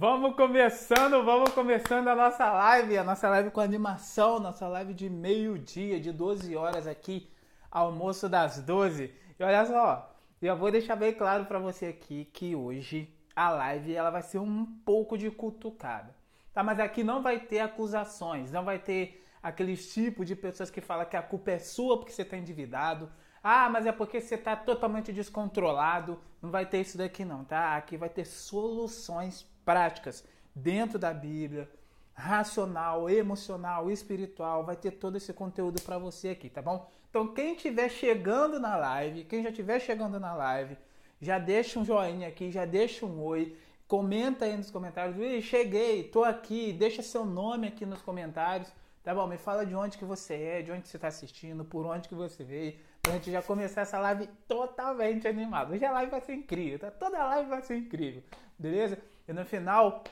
[0.00, 5.10] Vamos começando, vamos começando a nossa live, a nossa live com animação, nossa live de
[5.10, 7.28] meio-dia, de 12 horas aqui,
[7.68, 9.12] almoço das 12.
[9.36, 13.92] E olha só, eu vou deixar bem claro para você aqui que hoje a live
[13.92, 16.14] ela vai ser um pouco de cutucada,
[16.54, 16.62] tá?
[16.62, 21.06] Mas aqui não vai ter acusações, não vai ter aqueles tipos de pessoas que falam
[21.06, 23.10] que a culpa é sua porque você está endividado.
[23.42, 26.20] Ah, mas é porque você está totalmente descontrolado.
[26.40, 27.76] Não vai ter isso daqui não, tá?
[27.76, 30.24] Aqui vai ter soluções práticas
[30.54, 31.68] dentro da Bíblia,
[32.14, 34.64] racional, emocional, espiritual.
[34.64, 36.90] Vai ter todo esse conteúdo para você aqui, tá bom?
[37.10, 40.78] Então, quem estiver chegando na live, quem já estiver chegando na live,
[41.20, 43.58] já deixa um joinha aqui, já deixa um oi.
[43.86, 45.44] Comenta aí nos comentários.
[45.44, 46.72] Cheguei, tô aqui.
[46.72, 48.72] Deixa seu nome aqui nos comentários
[49.08, 51.86] Tá bom, me fala de onde que você é, de onde você está assistindo, por
[51.86, 55.72] onde que você veio, pra gente já começar essa live totalmente animada.
[55.72, 56.90] Hoje a live vai ser incrível, tá?
[56.90, 58.22] Toda a live vai ser incrível,
[58.58, 58.98] beleza?
[59.28, 60.02] E no final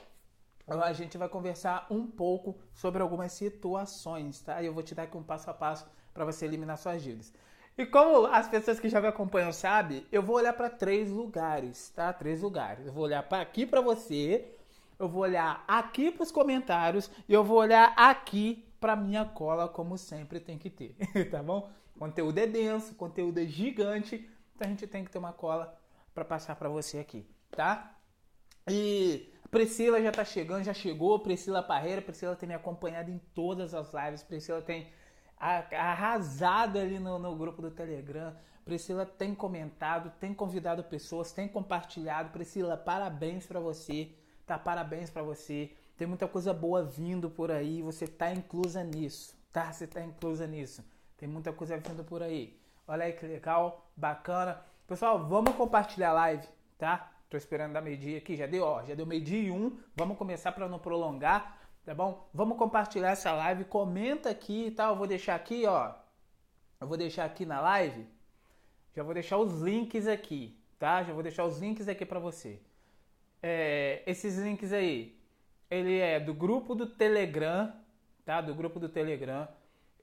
[0.69, 4.63] a gente vai conversar um pouco sobre algumas situações, tá?
[4.63, 7.33] E eu vou te dar aqui um passo a passo para você eliminar suas dívidas.
[7.79, 11.91] E como as pessoas que já me acompanham sabem, eu vou olhar para três lugares,
[11.91, 12.13] tá?
[12.13, 12.87] Três lugares.
[12.87, 14.55] Eu vou olhar para aqui para você,
[14.99, 19.69] eu vou olhar aqui para os comentários e eu vou olhar aqui para minha cola,
[19.69, 20.95] como sempre tem que ter,
[21.31, 21.71] tá bom?
[21.99, 25.75] conteúdo é denso, conteúdo é gigante, então a gente tem que ter uma cola
[26.15, 27.96] para passar para você aqui, tá?
[28.69, 33.75] E Priscila já tá chegando, já chegou, Priscila Parreira, Priscila tem me acompanhado em todas
[33.75, 34.89] as lives, Priscila tem
[35.39, 42.31] arrasado ali no, no grupo do Telegram, Priscila tem comentado, tem convidado pessoas, tem compartilhado,
[42.31, 44.11] Priscila, parabéns para você,
[44.45, 44.59] tá?
[44.59, 45.71] Parabéns para você.
[45.97, 49.73] Tem muita coisa boa vindo por aí, você está inclusa nisso, tá?
[49.73, 50.85] Você está inclusa nisso.
[51.17, 52.59] Tem muita coisa vindo por aí.
[52.87, 54.61] Olha aí que legal, bacana.
[54.87, 57.16] Pessoal, vamos compartilhar a live, tá?
[57.29, 59.79] Tô esperando dar meio-dia aqui, já deu, ó, já deu meio-dia e um.
[59.97, 62.29] Vamos começar para não prolongar, tá bom?
[62.33, 64.89] Vamos compartilhar essa live, comenta aqui, tá?
[64.89, 65.95] Eu vou deixar aqui, ó.
[66.81, 68.07] Eu vou deixar aqui na live.
[68.95, 71.03] Já vou deixar os links aqui, tá?
[71.03, 72.61] Já vou deixar os links aqui para você.
[73.43, 75.19] É, esses links aí,
[75.71, 77.73] ele é do grupo do Telegram,
[78.25, 78.41] tá?
[78.41, 79.49] Do grupo do Telegram.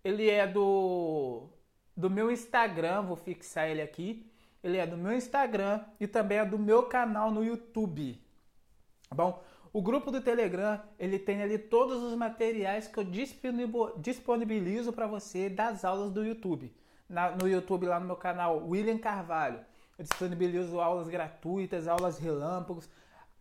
[0.03, 1.49] Ele é do
[1.95, 4.29] do meu Instagram, vou fixar ele aqui.
[4.63, 8.19] Ele é do meu Instagram e também é do meu canal no YouTube.
[9.09, 9.43] Tá bom?
[9.73, 13.03] O grupo do Telegram, ele tem ali todos os materiais que eu
[13.97, 16.71] disponibilizo para você das aulas do YouTube.
[17.09, 19.59] Na, no YouTube, lá no meu canal, William Carvalho.
[19.97, 22.87] Eu disponibilizo aulas gratuitas, aulas relâmpagos,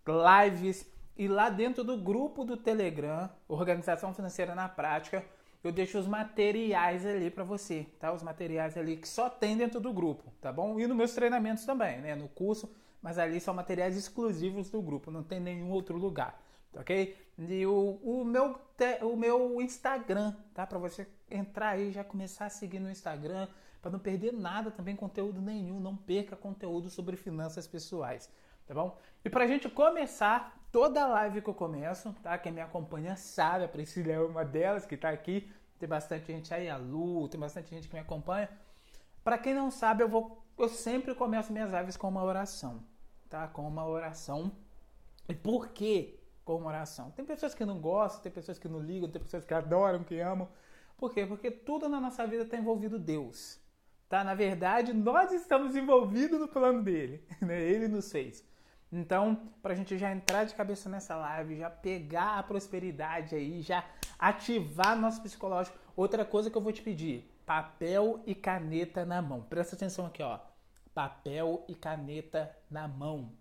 [0.06, 5.24] lives e lá dentro do grupo do Telegram, Organização Financeira na Prática,
[5.62, 8.12] eu deixo os materiais ali para você, tá?
[8.12, 10.78] Os materiais ali que só tem dentro do grupo, tá bom?
[10.80, 12.14] E nos meus treinamentos também, né?
[12.16, 16.40] No curso, mas ali são materiais exclusivos do grupo, não tem nenhum outro lugar,
[16.72, 17.16] tá ok?
[17.38, 20.66] E o, o, meu, te, o meu Instagram, tá?
[20.66, 23.48] Para você entrar aí já começar a seguir no Instagram,
[23.80, 28.30] para não perder nada também, conteúdo nenhum, não perca conteúdo sobre finanças pessoais,
[28.66, 28.98] tá bom?
[29.24, 32.36] E para a gente começar toda live que eu começo, tá?
[32.38, 35.52] Quem me acompanha sabe, a Priscila é uma delas que está aqui.
[35.78, 38.48] Tem bastante gente aí, a Lu, tem bastante gente que me acompanha.
[39.22, 42.82] Para quem não sabe, eu vou eu sempre começo minhas lives com uma oração,
[43.28, 43.48] tá?
[43.48, 44.52] Com uma oração.
[45.28, 47.10] E por que com uma oração?
[47.10, 50.20] Tem pessoas que não gostam, tem pessoas que não ligam, tem pessoas que adoram, que
[50.20, 50.48] amam.
[50.96, 51.26] Por quê?
[51.26, 53.60] Porque tudo na nossa vida está envolvido Deus.
[54.08, 54.22] Tá?
[54.22, 57.24] Na verdade, nós estamos envolvidos no plano dele.
[57.40, 57.60] Né?
[57.60, 58.44] Ele nos fez.
[58.92, 63.62] Então, para a gente já entrar de cabeça nessa live, já pegar a prosperidade aí,
[63.62, 63.82] já
[64.18, 65.78] ativar nosso psicológico.
[65.96, 69.40] Outra coisa que eu vou te pedir: papel e caneta na mão.
[69.40, 70.38] Presta atenção aqui, ó.
[70.92, 73.32] Papel e caneta na mão.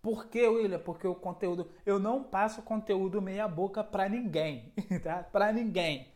[0.00, 0.78] Por que, William?
[0.78, 1.70] Porque o conteúdo.
[1.84, 4.72] Eu não passo conteúdo meia-boca para ninguém,
[5.04, 5.22] tá?
[5.22, 6.08] Para ninguém.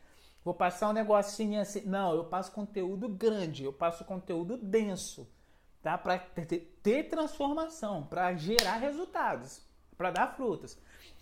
[0.43, 1.83] Vou passar um negocinho assim.
[1.85, 5.29] Não, eu passo conteúdo grande, eu passo conteúdo denso
[5.83, 5.99] tá?
[5.99, 9.61] Para ter, ter transformação, para gerar resultados,
[9.97, 10.79] para dar frutos.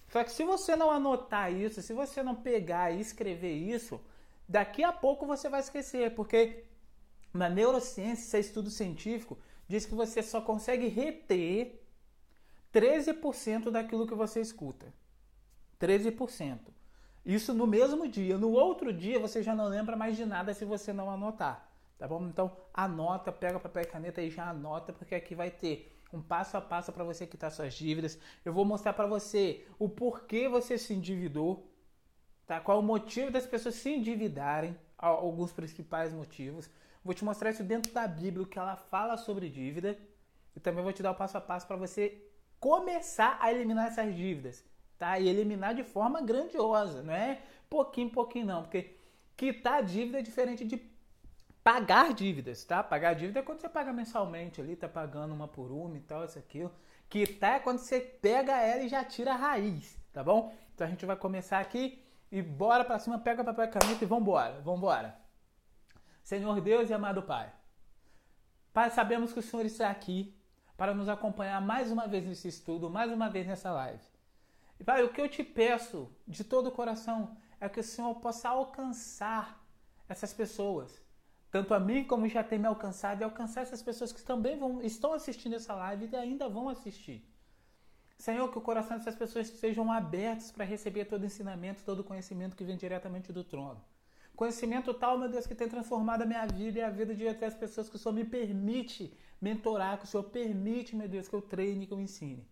[0.09, 4.01] Só que se você não anotar isso, se você não pegar e escrever isso,
[4.48, 6.65] daqui a pouco você vai esquecer, porque
[7.33, 11.80] na neurociência, esse estudo científico, diz que você só consegue reter
[12.74, 14.92] 13% daquilo que você escuta.
[15.80, 16.59] 13%.
[17.24, 18.36] Isso no mesmo dia.
[18.36, 21.70] No outro dia você já não lembra mais de nada se você não anotar.
[22.00, 22.26] Tá bom?
[22.26, 26.56] Então anota, pega papel e caneta e já anota, porque aqui vai ter um passo
[26.56, 28.18] a passo para você quitar suas dívidas.
[28.42, 31.70] Eu vou mostrar para você o porquê você se endividou,
[32.47, 32.58] tá?
[32.58, 36.70] Qual o motivo das pessoas se endividarem, alguns principais motivos.
[37.04, 39.98] Vou te mostrar isso dentro da Bíblia, que ela fala sobre dívida.
[40.56, 42.22] E também vou te dar o passo a passo para você
[42.58, 44.64] começar a eliminar essas dívidas.
[44.98, 45.18] tá?
[45.18, 48.97] E eliminar de forma grandiosa, não é pouquinho, pouquinho não, porque
[49.36, 50.76] quitar dívida é diferente de
[51.71, 52.83] pagar dívidas, tá?
[52.83, 56.25] Pagar dívida é quando você paga mensalmente ali, tá pagando uma por uma e tal,
[56.25, 56.72] isso aquilo.
[57.09, 60.53] Quitar é quando você pega ela e já tira a raiz, tá bom?
[60.75, 64.07] Então a gente vai começar aqui e bora pra cima, pega papel e caneta e
[64.07, 65.17] vambora, vambora.
[66.25, 67.53] Senhor Deus e amado Pai,
[68.72, 70.37] Pai, sabemos que o Senhor está aqui
[70.77, 74.03] para nos acompanhar mais uma vez nesse estudo, mais uma vez nessa live.
[74.81, 78.13] E Pai, o que eu te peço de todo o coração é que o Senhor
[78.17, 79.65] possa alcançar
[80.09, 81.01] essas pessoas,
[81.50, 84.80] tanto a mim como já tem me alcançado, e alcançar essas pessoas que também vão,
[84.82, 87.26] estão assistindo essa live e ainda vão assistir.
[88.16, 92.62] Senhor, que o coração dessas pessoas sejam abertos para receber todo ensinamento, todo conhecimento que
[92.62, 93.82] vem diretamente do trono.
[94.36, 97.47] Conhecimento tal, meu Deus, que tem transformado a minha vida e a vida de até
[97.47, 101.34] as pessoas que o Senhor me permite mentorar, que o Senhor permite, meu Deus, que
[101.34, 102.47] eu treine, que eu ensine.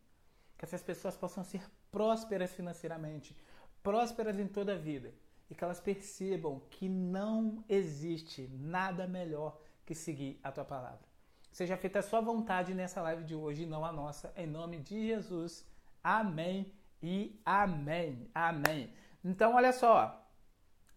[0.57, 3.37] Que essas pessoas possam ser prósperas financeiramente,
[3.83, 5.15] prósperas em toda a vida
[5.51, 11.09] e que elas percebam que não existe nada melhor que seguir a tua palavra.
[11.51, 14.79] Seja feita a sua vontade nessa live de hoje e não a nossa, em nome
[14.79, 15.67] de Jesus.
[16.05, 16.73] Amém
[17.03, 18.31] e amém.
[18.35, 18.93] Amém.
[19.25, 20.25] Então, olha só.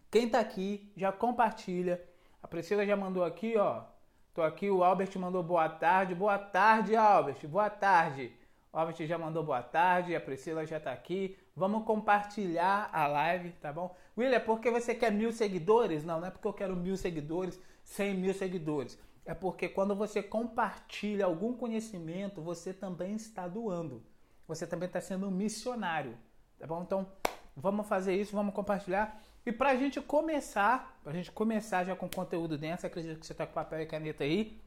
[0.10, 2.04] Quem tá aqui já compartilha.
[2.44, 3.86] A Priscila já mandou aqui, ó.
[4.34, 6.14] Tô aqui, o Albert mandou boa tarde.
[6.14, 7.48] Boa tarde, Albert.
[7.48, 8.34] Boa tarde.
[8.74, 11.38] O Albert já mandou boa tarde, a Priscila já tá aqui.
[11.56, 13.96] Vamos compartilhar a live, tá bom?
[14.18, 16.04] William, é porque você quer mil seguidores?
[16.04, 18.98] Não, não é porque eu quero mil seguidores, cem mil seguidores.
[19.26, 24.02] É porque quando você compartilha algum conhecimento, você também está doando.
[24.48, 26.18] Você também está sendo um missionário,
[26.58, 26.82] tá bom?
[26.84, 27.08] Então,
[27.56, 29.22] vamos fazer isso, vamos compartilhar.
[29.46, 33.26] E para a gente começar, para a gente começar já com conteúdo dentro, acredito que
[33.26, 34.62] você está com papel e caneta aí.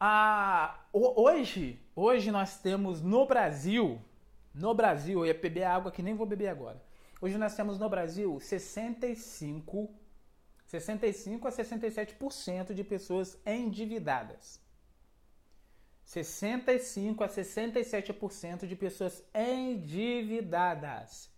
[0.00, 4.00] Ah, hoje, hoje nós temos no Brasil,
[4.58, 6.82] no Brasil, eu ia beber água que nem vou beber agora.
[7.20, 9.94] Hoje nós temos no Brasil 65,
[10.66, 14.60] 65 a 67% de pessoas endividadas.
[16.04, 21.30] 65 a 67% de pessoas endividadas.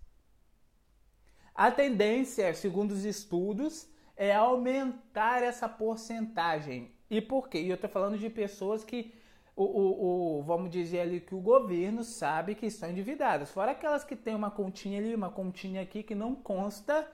[1.55, 6.95] A tendência, segundo os estudos, é aumentar essa porcentagem.
[7.11, 7.59] E por quê?
[7.61, 9.13] E eu estou falando de pessoas que
[9.61, 13.51] o, o, o, vamos dizer ali que o governo sabe que estão endividadas.
[13.51, 17.07] Fora aquelas que tem uma continha ali, uma continha aqui que não consta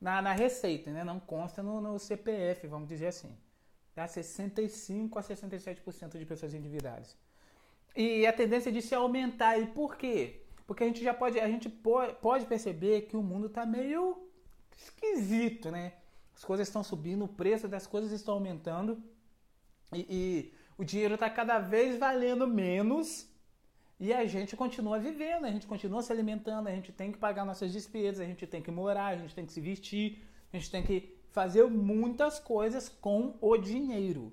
[0.00, 1.04] na, na receita, né?
[1.04, 3.32] não consta no, no CPF, vamos dizer assim.
[3.94, 4.08] Tá?
[4.08, 7.16] 65 a 67% de pessoas endividadas.
[7.94, 9.56] E a tendência de se aumentar.
[9.60, 10.42] E por quê?
[10.66, 14.28] Porque a gente já pode, a gente pode perceber que o mundo está meio
[14.76, 15.92] esquisito, né?
[16.34, 19.00] As coisas estão subindo, o preço das coisas estão aumentando.
[19.92, 23.28] E, e o dinheiro está cada vez valendo menos
[23.98, 27.44] e a gente continua vivendo, a gente continua se alimentando, a gente tem que pagar
[27.44, 30.22] nossas despesas, a gente tem que morar, a gente tem que se vestir,
[30.52, 34.32] a gente tem que fazer muitas coisas com o dinheiro.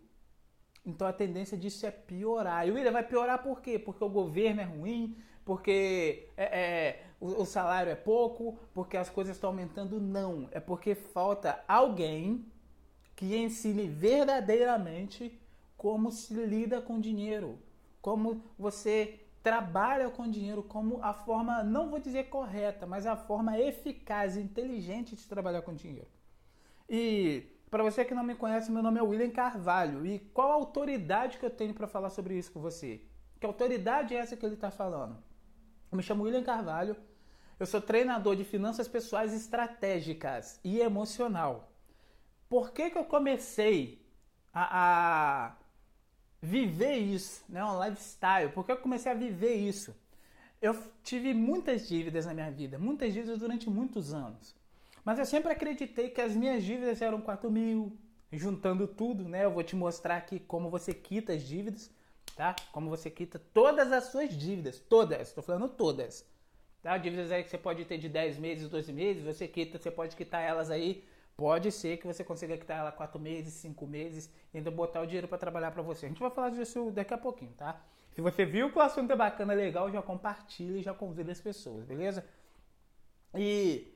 [0.86, 2.68] Então a tendência disso é piorar.
[2.68, 3.78] E o William vai piorar por quê?
[3.78, 5.16] Porque o governo é ruim,
[5.46, 10.00] porque é, é, o, o salário é pouco, porque as coisas estão aumentando.
[10.00, 10.48] Não.
[10.52, 12.46] É porque falta alguém
[13.16, 15.40] que ensine verdadeiramente
[15.82, 17.58] como se lida com dinheiro,
[18.04, 23.60] como você trabalha com dinheiro, como a forma, não vou dizer correta, mas a forma
[23.60, 26.08] eficaz e inteligente de trabalhar com dinheiro.
[26.88, 30.06] E para você que não me conhece, meu nome é William Carvalho.
[30.06, 33.02] E qual a autoridade que eu tenho para falar sobre isso com você?
[33.40, 35.18] Que autoridade é essa que ele está falando?
[35.92, 36.96] Eu me chamo William Carvalho,
[37.60, 41.72] eu sou treinador de finanças pessoais estratégicas e emocional.
[42.48, 44.00] Por que, que eu comecei
[44.54, 45.61] a, a
[46.42, 47.64] viver isso, né?
[47.64, 48.52] Um lifestyle.
[48.54, 49.96] Porque eu comecei a viver isso.
[50.62, 54.56] Eu tive muitas dívidas na minha vida, muitas dívidas durante muitos anos.
[55.04, 57.98] Mas eu sempre acreditei que as minhas dívidas eram 4 mil,
[58.32, 59.46] juntando tudo, né?
[59.46, 61.90] Eu vou te mostrar aqui como você quita as dívidas,
[62.36, 62.56] tá?
[62.72, 66.26] Como você quita todas as suas dívidas, todas, estou falando todas.
[66.82, 66.98] Tá?
[66.98, 70.16] Dívidas aí que você pode ter de 10 meses, 12 meses, você quita, você pode
[70.16, 71.04] quitar elas aí
[71.42, 75.08] Pode ser que você consiga quitar ela quatro meses, cinco meses e ainda botar o
[75.08, 76.06] dinheiro para trabalhar para você.
[76.06, 77.82] A gente vai falar disso daqui a pouquinho, tá?
[78.12, 81.42] Se você viu que o assunto é bacana, legal, já compartilha e já convida as
[81.42, 82.24] pessoas, beleza?
[83.34, 83.92] E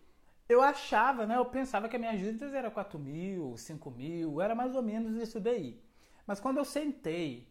[0.50, 1.38] eu achava, né?
[1.38, 5.16] Eu pensava que a minha dívidas era 4 mil, 5 mil, era mais ou menos
[5.16, 5.80] isso daí.
[6.26, 7.48] Mas quando eu sentei,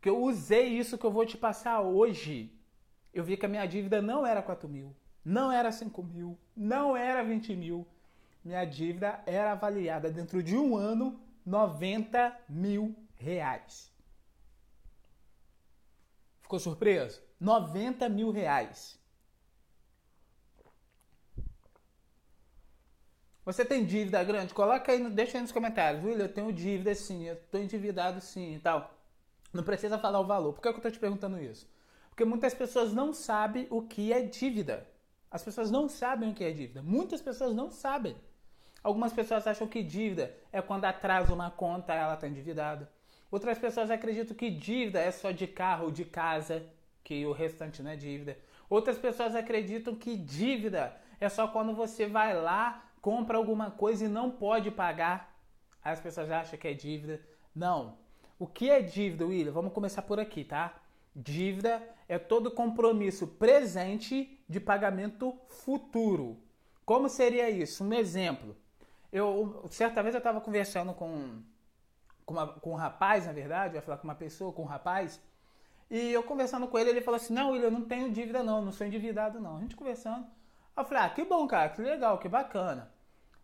[0.00, 2.50] que eu usei isso que eu vou te passar hoje,
[3.12, 6.96] eu vi que a minha dívida não era 4 mil, não era 5 mil, não
[6.96, 7.86] era 20 mil,
[8.44, 13.90] minha dívida era avaliada dentro de um ano 90 mil reais.
[16.42, 17.22] Ficou surpreso?
[17.40, 18.98] 90 mil reais.
[23.44, 24.54] Você tem dívida grande?
[24.54, 26.02] Coloca aí, deixa aí nos comentários.
[26.02, 28.94] Will, eu tenho dívida sim, eu estou endividado sim e tal.
[29.52, 30.54] Não precisa falar o valor.
[30.54, 31.68] Por que, é eu estou te perguntando isso?
[32.08, 34.86] Porque muitas pessoas não sabem o que é dívida.
[35.30, 36.82] As pessoas não sabem o que é dívida.
[36.82, 38.16] Muitas pessoas não sabem.
[38.84, 42.92] Algumas pessoas acham que dívida é quando atrasa uma conta, ela está endividada.
[43.30, 46.62] Outras pessoas acreditam que dívida é só de carro ou de casa,
[47.02, 48.36] que o restante não é dívida.
[48.68, 54.08] Outras pessoas acreditam que dívida é só quando você vai lá, compra alguma coisa e
[54.08, 55.34] não pode pagar.
[55.82, 57.22] As pessoas acham que é dívida.
[57.54, 57.96] Não.
[58.38, 59.52] O que é dívida, William?
[59.52, 60.74] Vamos começar por aqui, tá?
[61.16, 66.38] Dívida é todo compromisso presente de pagamento futuro.
[66.84, 67.82] Como seria isso?
[67.82, 68.54] Um exemplo.
[69.14, 71.40] Eu, certa vez eu estava conversando com,
[72.26, 74.66] com, uma, com um rapaz, na verdade, eu ia falar com uma pessoa, com um
[74.66, 75.20] rapaz,
[75.88, 78.60] e eu conversando com ele, ele falou assim: Não, William, eu não tenho dívida, não,
[78.60, 79.58] não sou endividado, não.
[79.58, 80.26] A gente conversando.
[80.76, 82.92] Eu falei: Ah, que bom, cara, que legal, que bacana.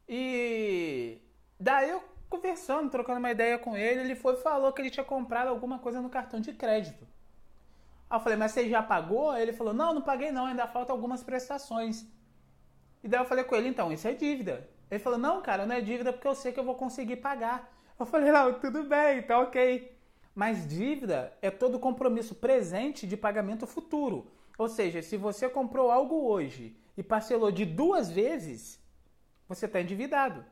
[0.08, 1.20] E
[1.56, 5.48] daí eu conversando, trocando uma ideia com ele, ele foi falou que ele tinha comprado
[5.50, 7.06] alguma coisa no cartão de crédito.
[8.08, 9.36] Aí eu falei, mas você já pagou?
[9.36, 12.04] Ele falou, não, não paguei não, ainda faltam algumas prestações.
[13.04, 14.68] E daí eu falei com ele, então, isso é dívida.
[14.90, 17.72] Ele falou, não, cara, não é dívida porque eu sei que eu vou conseguir pagar.
[17.98, 19.96] Eu falei, não, tudo bem, tá ok.
[20.34, 24.30] Mas dívida é todo compromisso presente de pagamento futuro.
[24.58, 28.80] Ou seja, se você comprou algo hoje e parcelou de duas vezes,
[29.48, 30.44] você está endividado.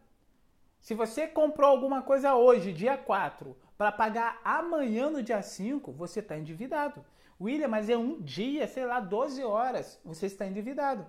[0.80, 6.20] Se você comprou alguma coisa hoje, dia 4, para pagar amanhã no dia 5, você
[6.20, 7.04] está endividado.
[7.40, 11.06] William, mas é um dia, sei lá, 12 horas, você está endividado.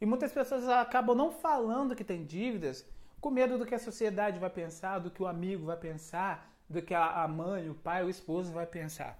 [0.00, 2.86] E muitas pessoas acabam não falando que tem dívidas
[3.20, 6.80] com medo do que a sociedade vai pensar, do que o amigo vai pensar, do
[6.80, 9.18] que a mãe, o pai, o esposo vai pensar.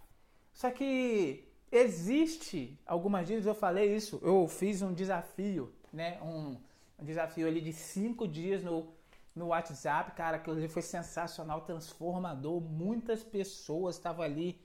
[0.53, 6.21] Só que existe algumas dívidas, eu falei isso, eu fiz um desafio, né?
[6.23, 6.59] Um,
[6.99, 8.93] um desafio ali de cinco dias no,
[9.35, 12.61] no WhatsApp, cara, aquilo foi sensacional, transformador.
[12.61, 14.61] Muitas pessoas estavam ali,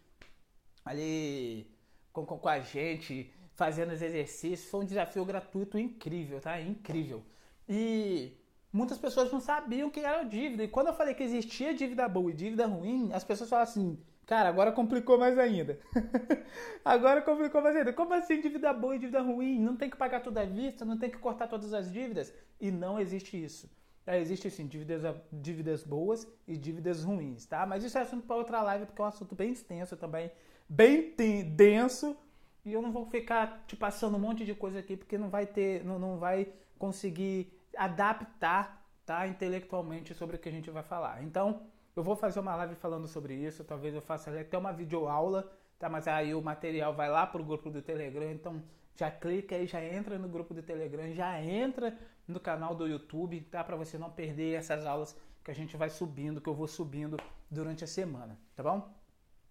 [0.83, 1.67] ali
[2.11, 4.69] com, com, com, a gente, fazendo os exercícios.
[4.69, 6.59] Foi um desafio gratuito incrível, tá?
[6.59, 7.23] Incrível.
[7.67, 8.33] E
[8.71, 10.63] muitas pessoas não sabiam que era dívida.
[10.63, 13.99] E quando eu falei que existia dívida boa e dívida ruim, as pessoas falaram assim,
[14.25, 15.79] cara, agora complicou mais ainda.
[16.83, 17.93] agora complicou mais ainda.
[17.93, 19.59] Como assim dívida boa e dívida ruim?
[19.59, 22.33] Não tem que pagar tudo à vista, não tem que cortar todas as dívidas?
[22.59, 23.69] E não existe isso.
[24.05, 27.65] É, existe sim dívidas, dívidas boas e dívidas ruins, tá?
[27.65, 30.29] Mas isso é assunto para outra live, porque é um assunto bem extenso também,
[30.67, 31.15] bem
[31.55, 32.17] denso,
[32.65, 35.45] e eu não vou ficar te passando um monte de coisa aqui, porque não vai
[35.45, 41.23] ter, não, não vai conseguir adaptar, tá, intelectualmente sobre o que a gente vai falar.
[41.23, 41.61] Então,
[41.95, 45.89] eu vou fazer uma live falando sobre isso, talvez eu faça até uma videoaula, tá?
[45.89, 48.63] Mas aí o material vai lá pro grupo do Telegram, então
[48.95, 53.41] já clica aí, já entra no grupo do Telegram, já entra no canal do YouTube,
[53.41, 53.63] tá?
[53.63, 57.17] Para você não perder essas aulas que a gente vai subindo, que eu vou subindo
[57.49, 58.89] durante a semana, tá bom?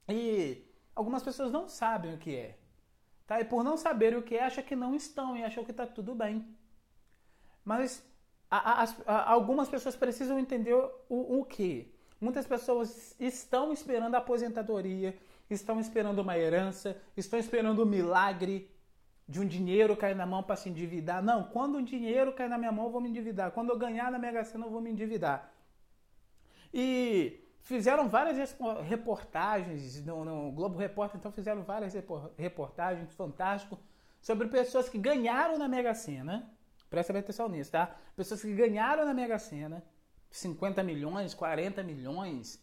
[0.08, 0.64] E
[0.94, 2.58] algumas pessoas não sabem o que é,
[3.26, 3.40] tá?
[3.40, 5.86] E por não saber o que é, acham que não estão e acham que tá
[5.86, 6.46] tudo bem.
[7.64, 8.04] Mas
[8.50, 11.92] a, a, a, algumas pessoas precisam entender o, o que.
[12.20, 15.18] Muitas pessoas estão esperando a aposentadoria,
[15.50, 18.70] estão esperando uma herança, estão esperando um milagre,
[19.28, 21.22] de um dinheiro cair na mão para se endividar.
[21.22, 23.50] Não, quando um dinheiro cair na minha mão, eu vou me endividar.
[23.50, 25.50] Quando eu ganhar na Mega Sena, eu vou me endividar.
[26.72, 31.94] E fizeram várias reportagens no, no Globo Repórter, então fizeram várias
[32.36, 33.78] reportagens fantásticas
[34.20, 36.50] sobre pessoas que ganharam na Mega Sena.
[36.90, 37.96] Presta atenção nisso, tá?
[38.14, 39.82] Pessoas que ganharam na Mega Sena
[40.30, 42.62] 50 milhões, 40 milhões.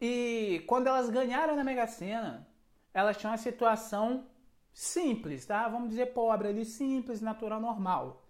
[0.00, 2.46] E quando elas ganharam na Mega Sena,
[2.92, 4.26] elas tinham uma situação
[4.72, 5.68] simples, tá?
[5.68, 8.26] Vamos dizer pobre ali, simples, natural, normal.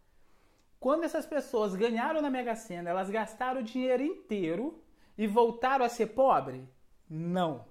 [0.79, 4.83] Quando essas pessoas ganharam na Mega Sena, elas gastaram o dinheiro inteiro
[5.17, 6.67] e voltaram a ser pobre?
[7.09, 7.65] Não.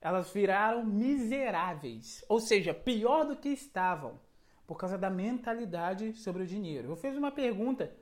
[0.00, 4.18] Elas viraram miseráveis, ou seja, pior do que estavam,
[4.66, 6.90] por causa da mentalidade sobre o dinheiro.
[6.90, 7.92] Eu fiz uma pergunta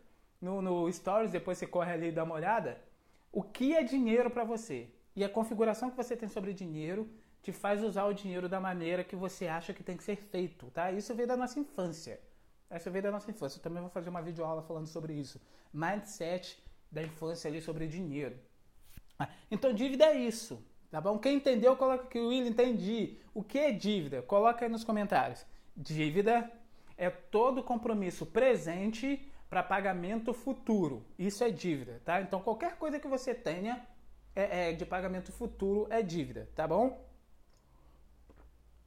[0.41, 2.81] no, no Stories, depois você corre ali e dá uma olhada.
[3.33, 4.89] O que é dinheiro para você?
[5.15, 7.11] E a configuração que você tem sobre dinheiro
[7.43, 10.71] te faz usar o dinheiro da maneira que você acha que tem que ser feito,
[10.71, 10.93] tá?
[10.93, 12.21] Isso veio da nossa infância.
[12.71, 13.59] Isso veio da nossa infância.
[13.59, 15.41] Eu também vou fazer uma videoaula falando sobre isso.
[15.73, 18.37] Mindset da infância ali sobre dinheiro.
[19.19, 21.19] Ah, então, dívida é isso, tá bom?
[21.19, 22.19] Quem entendeu, coloca aqui.
[22.19, 23.19] Will, entendi.
[23.35, 24.23] O que é dívida?
[24.23, 25.45] Coloca aí nos comentários.
[25.77, 26.51] Dívida
[26.97, 31.05] é todo compromisso presente para pagamento futuro.
[31.19, 32.21] Isso é dívida, tá?
[32.21, 33.87] Então, qualquer coisa que você tenha
[34.35, 37.09] é, é de pagamento futuro é dívida, tá bom?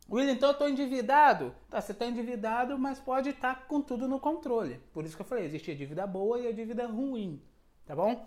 [0.10, 1.56] William, então eu estou endividado.
[1.70, 4.80] Tá, você está endividado, mas pode estar tá com tudo no controle.
[4.94, 7.42] Por isso que eu falei, existe a dívida boa e a dívida ruim.
[7.92, 8.26] Tá bom?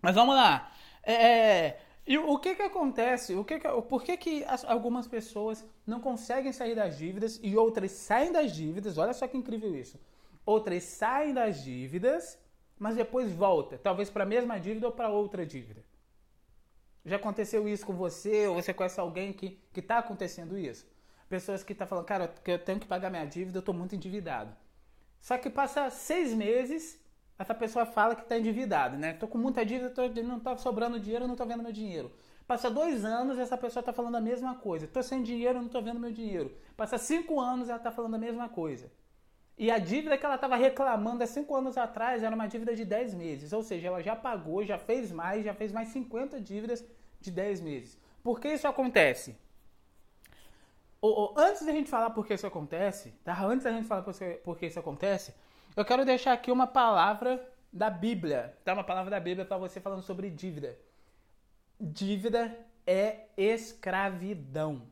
[0.00, 0.70] Mas vamos lá.
[1.02, 3.34] É, é e o que que acontece?
[3.34, 7.56] O que que, por que, que as, algumas pessoas não conseguem sair das dívidas e
[7.56, 8.98] outras saem das dívidas?
[8.98, 9.98] Olha só que incrível isso.
[10.46, 12.38] Outras saem das dívidas,
[12.78, 15.82] mas depois volta, talvez para a mesma dívida ou para outra dívida.
[17.04, 18.46] Já aconteceu isso com você?
[18.46, 20.86] Ou você conhece alguém que está acontecendo isso?
[21.28, 23.96] Pessoas que estão tá falando, cara, eu tenho que pagar minha dívida, eu estou muito
[23.96, 24.56] endividado.
[25.20, 27.01] Só que passa seis meses,
[27.38, 29.12] essa pessoa fala que está endividado, né?
[29.12, 32.12] Estou com muita dívida, tô, não está sobrando dinheiro, não estou vendo meu dinheiro.
[32.46, 34.84] Passa dois anos, essa pessoa está falando a mesma coisa.
[34.84, 36.54] Estou sem dinheiro, não estou vendo meu dinheiro.
[36.76, 38.90] Passa cinco anos, ela está falando a mesma coisa.
[39.56, 42.84] E a dívida que ela estava reclamando há cinco anos atrás era uma dívida de
[42.84, 43.52] 10 meses.
[43.52, 46.84] Ou seja, ela já pagou, já fez mais, já fez mais 50 dívidas
[47.20, 47.98] de 10 meses.
[48.22, 49.36] Por que isso acontece?
[51.36, 53.36] antes da gente falar por que isso acontece, tá?
[53.44, 55.34] Antes da gente falar por que isso acontece,
[55.76, 58.74] eu quero deixar aqui uma palavra da Bíblia, tá?
[58.74, 60.78] Uma palavra da Bíblia para você falando sobre dívida.
[61.80, 64.82] Dívida é escravidão.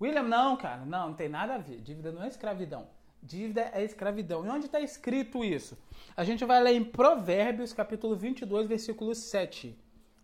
[0.00, 1.80] William, não, cara, não, não tem nada a ver.
[1.80, 2.86] Dívida não é escravidão.
[3.22, 4.46] Dívida é escravidão.
[4.46, 5.76] E onde está escrito isso?
[6.16, 9.76] A gente vai ler em Provérbios, capítulo 22, versículo 7.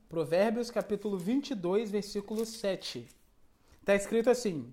[0.08, 3.08] Provérbios, capítulo 22, versículo 7.
[3.80, 4.72] Está escrito assim: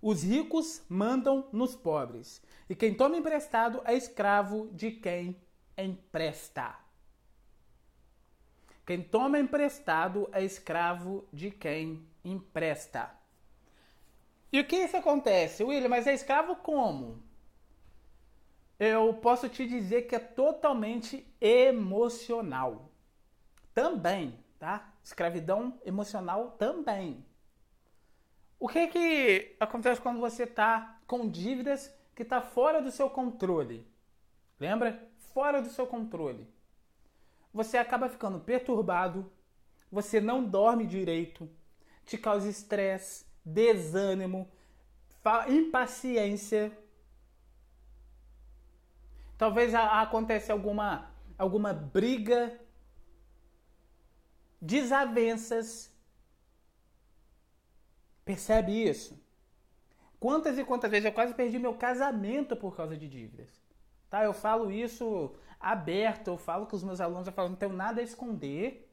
[0.00, 5.36] os ricos mandam nos pobres, e quem toma emprestado é escravo de quem
[5.78, 6.74] empresta.
[8.84, 13.10] Quem toma emprestado é escravo de quem empresta.
[14.52, 15.88] E o que isso acontece, William?
[15.88, 17.22] Mas é escravo como?
[18.78, 22.90] Eu posso te dizer que é totalmente emocional.
[23.74, 24.92] Também, tá?
[25.02, 27.24] Escravidão emocional também.
[28.58, 33.86] O que que acontece quando você está com dívidas que está fora do seu controle?
[34.58, 35.08] Lembra?
[35.32, 36.52] Fora do seu controle.
[37.54, 39.30] Você acaba ficando perturbado,
[39.92, 41.48] você não dorme direito,
[42.04, 44.50] te causa estresse, desânimo,
[45.48, 46.76] impaciência.
[49.38, 52.58] Talvez aconteça alguma alguma briga,
[54.60, 55.94] desavenças
[58.26, 59.16] Percebe isso?
[60.18, 63.48] Quantas e quantas vezes eu quase perdi meu casamento por causa de dívidas.
[64.08, 64.24] Tá?
[64.24, 68.00] Eu falo isso aberto, eu falo com os meus alunos, eu falo, não tenho nada
[68.00, 68.90] a esconder.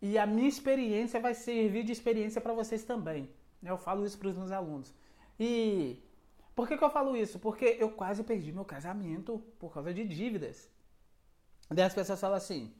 [0.00, 3.28] E a minha experiência vai servir de experiência para vocês também.
[3.62, 4.94] Eu falo isso para os meus alunos.
[5.38, 6.02] E
[6.54, 7.38] por que, que eu falo isso?
[7.38, 10.70] Porque eu quase perdi meu casamento por causa de dívidas.
[11.68, 12.74] Daí as pessoas falam assim: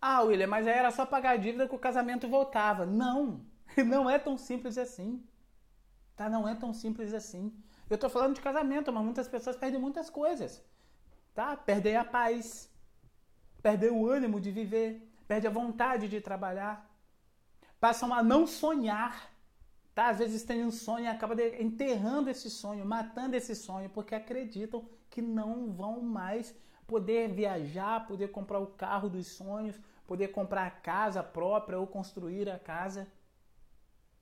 [0.00, 2.86] Ah, William, mas aí era só pagar a dívida que o casamento voltava.
[2.86, 3.40] Não!
[3.86, 5.22] Não é tão simples assim.
[6.18, 6.28] Tá?
[6.28, 7.52] Não é tão simples assim.
[7.88, 10.60] Eu estou falando de casamento, mas muitas pessoas perdem muitas coisas.
[11.32, 11.56] Tá?
[11.56, 12.68] Perdem a paz,
[13.62, 16.74] perdem o ânimo de viver, perdem a vontade de trabalhar,
[17.78, 19.30] passam a não sonhar.
[19.94, 20.08] Tá?
[20.08, 24.84] Às vezes tem um sonho e acaba enterrando esse sonho, matando esse sonho, porque acreditam
[25.08, 26.52] que não vão mais
[26.84, 32.50] poder viajar, poder comprar o carro dos sonhos, poder comprar a casa própria ou construir
[32.50, 33.06] a casa.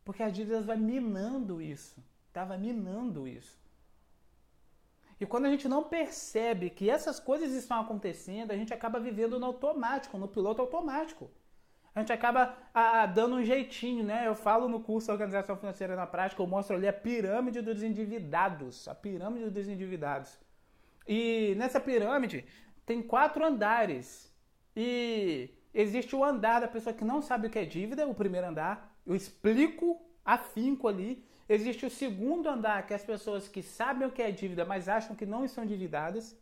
[0.06, 1.96] Porque a dívida vai minando isso.
[2.28, 3.58] Estava minando isso.
[5.20, 9.40] E quando a gente não percebe que essas coisas estão acontecendo, a gente acaba vivendo
[9.40, 11.28] no automático, no piloto automático.
[11.92, 14.28] A gente acaba a, dando um jeitinho, né?
[14.28, 18.86] Eu falo no curso Organização Financeira na Prática, eu mostro ali a pirâmide dos endividados.
[18.86, 20.38] A pirâmide dos endividados.
[21.08, 22.44] E nessa pirâmide
[22.84, 24.32] tem quatro andares.
[24.76, 28.46] E existe o andar da pessoa que não sabe o que é dívida, o primeiro
[28.46, 31.24] andar eu explico afinco ali.
[31.48, 35.14] Existe o segundo andar, que as pessoas que sabem o que é dívida, mas acham
[35.14, 36.36] que não estão endividadas.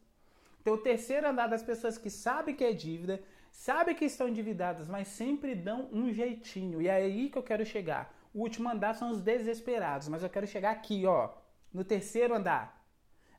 [0.62, 4.88] Tem o terceiro andar das pessoas que sabem que é dívida, sabem que estão endividadas,
[4.88, 6.80] mas sempre dão um jeitinho.
[6.80, 8.14] E é aí que eu quero chegar.
[8.32, 11.30] O último andar são os desesperados, mas eu quero chegar aqui, ó,
[11.72, 12.82] no terceiro andar.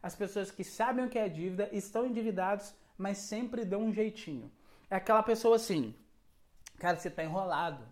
[0.01, 4.51] As pessoas que sabem o que é dívida, estão endividados, mas sempre dão um jeitinho.
[4.88, 5.95] É aquela pessoa assim,
[6.77, 7.83] cara, você está enrolado.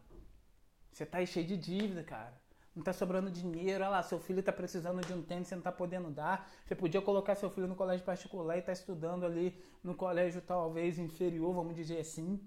[0.93, 2.33] Você tá aí cheio de dívida, cara.
[2.75, 3.83] Não tá sobrando dinheiro.
[3.83, 6.49] Olha lá, seu filho tá precisando de um tênis, você não tá podendo dar.
[6.65, 10.99] Você podia colocar seu filho no colégio particular e tá estudando ali no colégio talvez
[10.99, 12.39] inferior, vamos dizer assim.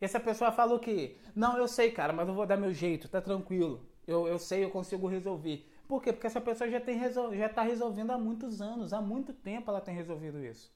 [0.00, 1.16] E essa pessoa fala o quê?
[1.34, 3.88] Não, eu sei, cara, mas eu vou dar meu jeito, tá tranquilo.
[4.06, 5.70] Eu, eu sei, eu consigo resolver.
[5.86, 6.12] Por quê?
[6.12, 7.34] Porque essa pessoa já, tem resol...
[7.34, 10.74] já tá resolvendo há muitos anos, há muito tempo ela tem resolvido isso.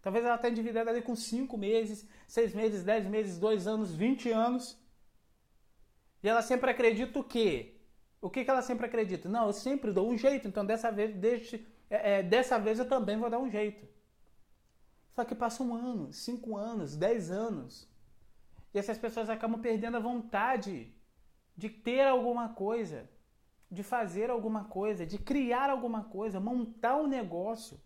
[0.00, 4.30] Talvez ela tenha endividada ali com 5 meses, 6 meses, 10 meses, 2 anos, 20
[4.30, 4.81] anos.
[6.22, 7.74] E ela sempre acredita o quê?
[8.20, 9.28] O que, que ela sempre acredita?
[9.28, 12.88] Não, eu sempre dou um jeito, então dessa vez, deixe, é, é, dessa vez eu
[12.88, 13.84] também vou dar um jeito.
[15.14, 17.88] Só que passa um ano, cinco anos, dez anos.
[18.72, 20.92] E essas pessoas acabam perdendo a vontade
[21.56, 23.08] de ter alguma coisa,
[23.70, 27.78] de fazer alguma coisa, de criar alguma coisa, montar um negócio.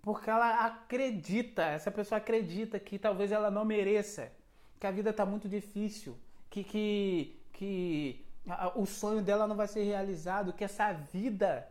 [0.00, 4.32] Porque ela acredita, essa pessoa acredita que talvez ela não mereça,
[4.80, 6.18] que a vida está muito difícil,
[6.52, 8.24] que, que, que
[8.76, 11.66] o sonho dela não vai ser realizado, que essa vida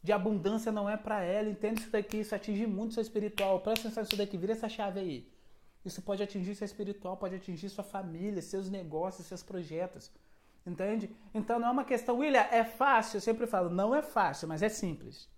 [0.00, 1.48] de abundância não é para ela.
[1.48, 2.18] Entende isso daqui?
[2.18, 3.60] Isso atinge muito seu espiritual.
[3.60, 5.32] Presta atenção nisso daqui, vira essa chave aí.
[5.84, 10.12] Isso pode atingir seu espiritual, pode atingir sua família, seus negócios, seus projetos.
[10.64, 11.10] Entende?
[11.34, 13.16] Então não é uma questão, William, é fácil.
[13.16, 15.28] Eu sempre falo, não é fácil, mas é simples.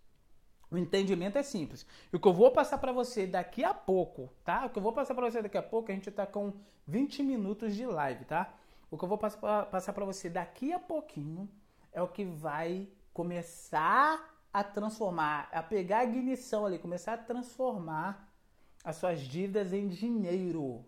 [0.71, 1.87] O entendimento é simples.
[2.13, 4.67] E o que eu vou passar para você daqui a pouco, tá?
[4.67, 6.53] O que eu vou passar para você daqui a pouco, a gente tá com
[6.87, 8.53] 20 minutos de live, tá?
[8.91, 11.49] O que eu vou passar para você daqui a pouquinho
[11.93, 18.33] é o que vai começar a transformar, a pegar a ignição ali, começar a transformar
[18.85, 20.85] as suas dívidas em dinheiro.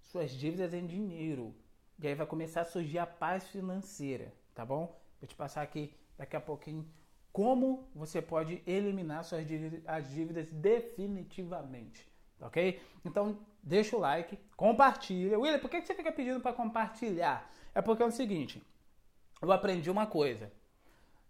[0.00, 1.54] Suas dívidas em dinheiro.
[1.98, 4.98] E aí vai começar a surgir a paz financeira, tá bom?
[5.20, 6.86] Vou te passar aqui daqui a pouquinho
[7.34, 12.08] como você pode eliminar suas dívidas, as dívidas definitivamente,
[12.40, 12.80] ok?
[13.04, 15.36] Então deixa o like, compartilha.
[15.36, 17.50] William, por que você fica pedindo para compartilhar?
[17.74, 18.62] É porque é o seguinte,
[19.42, 20.52] eu aprendi uma coisa.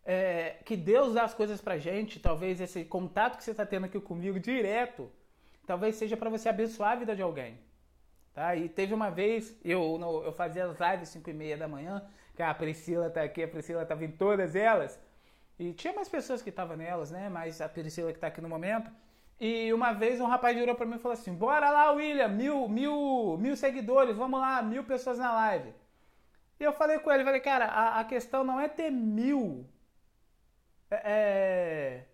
[0.04, 3.86] É, que Deus dá as coisas pra gente, talvez esse contato que você está tendo
[3.86, 5.10] aqui comigo direto,
[5.66, 7.58] talvez seja para você abençoar a vida de alguém.
[8.34, 8.54] Tá?
[8.54, 12.42] E teve uma vez, eu, eu fazia as lives 5 e meia da manhã, que
[12.42, 15.00] a Priscila tá aqui, a Priscila estava em todas elas.
[15.58, 17.28] E tinha mais pessoas que estavam nelas, né?
[17.28, 18.90] Mas a Priscila que está aqui no momento.
[19.40, 22.68] E uma vez um rapaz virou para mim e falou assim: Bora lá, William, mil,
[22.68, 25.72] mil, mil seguidores, vamos lá, mil pessoas na live.
[26.58, 29.66] E eu falei com ele, falei, cara, a, a questão não é ter mil.
[30.90, 32.06] É, é,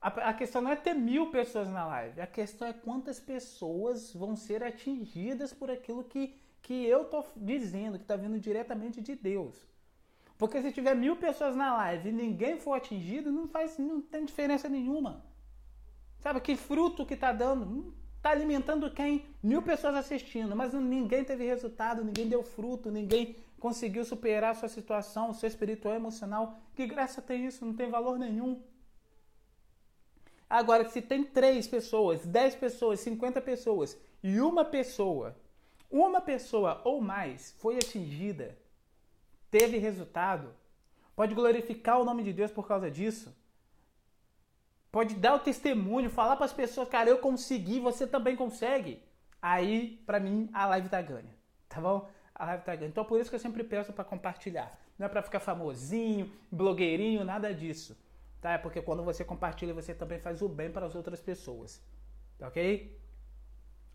[0.00, 2.20] a, a questão não é ter mil pessoas na live.
[2.20, 7.98] A questão é quantas pessoas vão ser atingidas por aquilo que, que eu tô dizendo,
[7.98, 9.69] que está vindo diretamente de Deus.
[10.40, 14.24] Porque se tiver mil pessoas na live e ninguém for atingido, não faz, não tem
[14.24, 15.22] diferença nenhuma.
[16.18, 17.94] Sabe que fruto que está dando?
[18.16, 19.26] Está alimentando quem?
[19.42, 24.70] Mil pessoas assistindo, mas ninguém teve resultado, ninguém deu fruto, ninguém conseguiu superar a sua
[24.70, 26.58] situação, seu espiritual emocional.
[26.74, 27.66] Que graça tem isso?
[27.66, 28.62] Não tem valor nenhum.
[30.48, 35.36] Agora, se tem três pessoas, dez pessoas, cinquenta pessoas e uma pessoa,
[35.90, 38.56] uma pessoa ou mais foi atingida
[39.50, 40.54] teve resultado,
[41.14, 43.34] pode glorificar o nome de Deus por causa disso,
[44.90, 49.02] pode dar o testemunho, falar para as pessoas, cara, eu consegui, você também consegue.
[49.40, 51.34] Aí, para mim, a live tá ganha,
[51.68, 52.08] tá bom?
[52.34, 52.88] A live tá ganha.
[52.88, 54.78] Então, por isso que eu sempre peço para compartilhar.
[54.98, 57.96] Não é para ficar famosinho, blogueirinho, nada disso.
[58.40, 58.52] Tá?
[58.52, 61.82] É porque quando você compartilha, você também faz o bem para as outras pessoas.
[62.38, 62.98] Tá ok?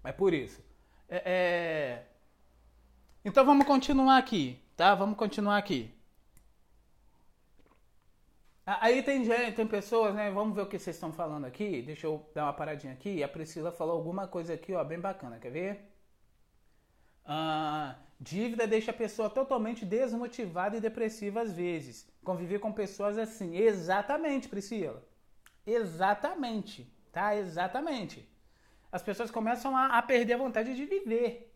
[0.04, 0.64] É por isso.
[1.10, 2.06] É, é...
[3.24, 4.65] Então vamos continuar aqui.
[4.76, 4.94] Tá?
[4.94, 5.92] Vamos continuar aqui.
[8.66, 10.32] Aí tem gente, tem pessoas, né?
[10.32, 11.82] Vamos ver o que vocês estão falando aqui.
[11.84, 13.24] Deixa eu dar uma paradinha aqui.
[13.24, 15.40] A Priscila falou alguma coisa aqui, ó, bem bacana.
[15.40, 15.92] Quer ver?
[17.24, 22.08] Ah, dívida deixa a pessoa totalmente desmotivada e depressiva às vezes.
[22.24, 23.56] Conviver com pessoas assim.
[23.56, 25.04] Exatamente, Priscila.
[25.66, 26.92] Exatamente.
[27.12, 27.36] Tá?
[27.36, 28.28] Exatamente.
[28.92, 31.55] As pessoas começam a, a perder a vontade de viver.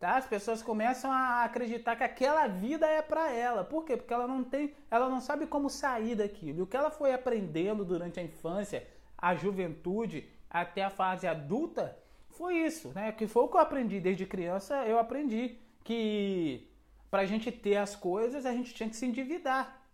[0.00, 0.16] Tá?
[0.16, 3.62] As pessoas começam a acreditar que aquela vida é para ela.
[3.62, 3.98] Por quê?
[3.98, 6.60] Porque ela não tem, ela não sabe como sair daquilo.
[6.60, 11.98] E o que ela foi aprendendo durante a infância, a juventude, até a fase adulta,
[12.30, 13.12] foi isso, né?
[13.12, 16.66] Que foi o que eu aprendi desde criança, eu aprendi que
[17.10, 19.84] para gente ter as coisas, a gente tinha que se endividar.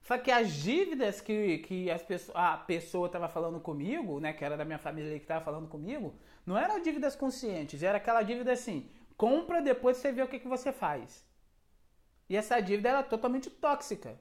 [0.00, 4.44] Só que as dívidas que, que as pessoas, a pessoa estava falando comigo, né, que
[4.44, 6.14] era da minha família que estava falando comigo,
[6.46, 10.48] não eram dívidas conscientes, era aquela dívida assim, compra, depois você vê o que, que
[10.48, 11.24] você faz.
[12.28, 14.18] E essa dívida ela é totalmente tóxica,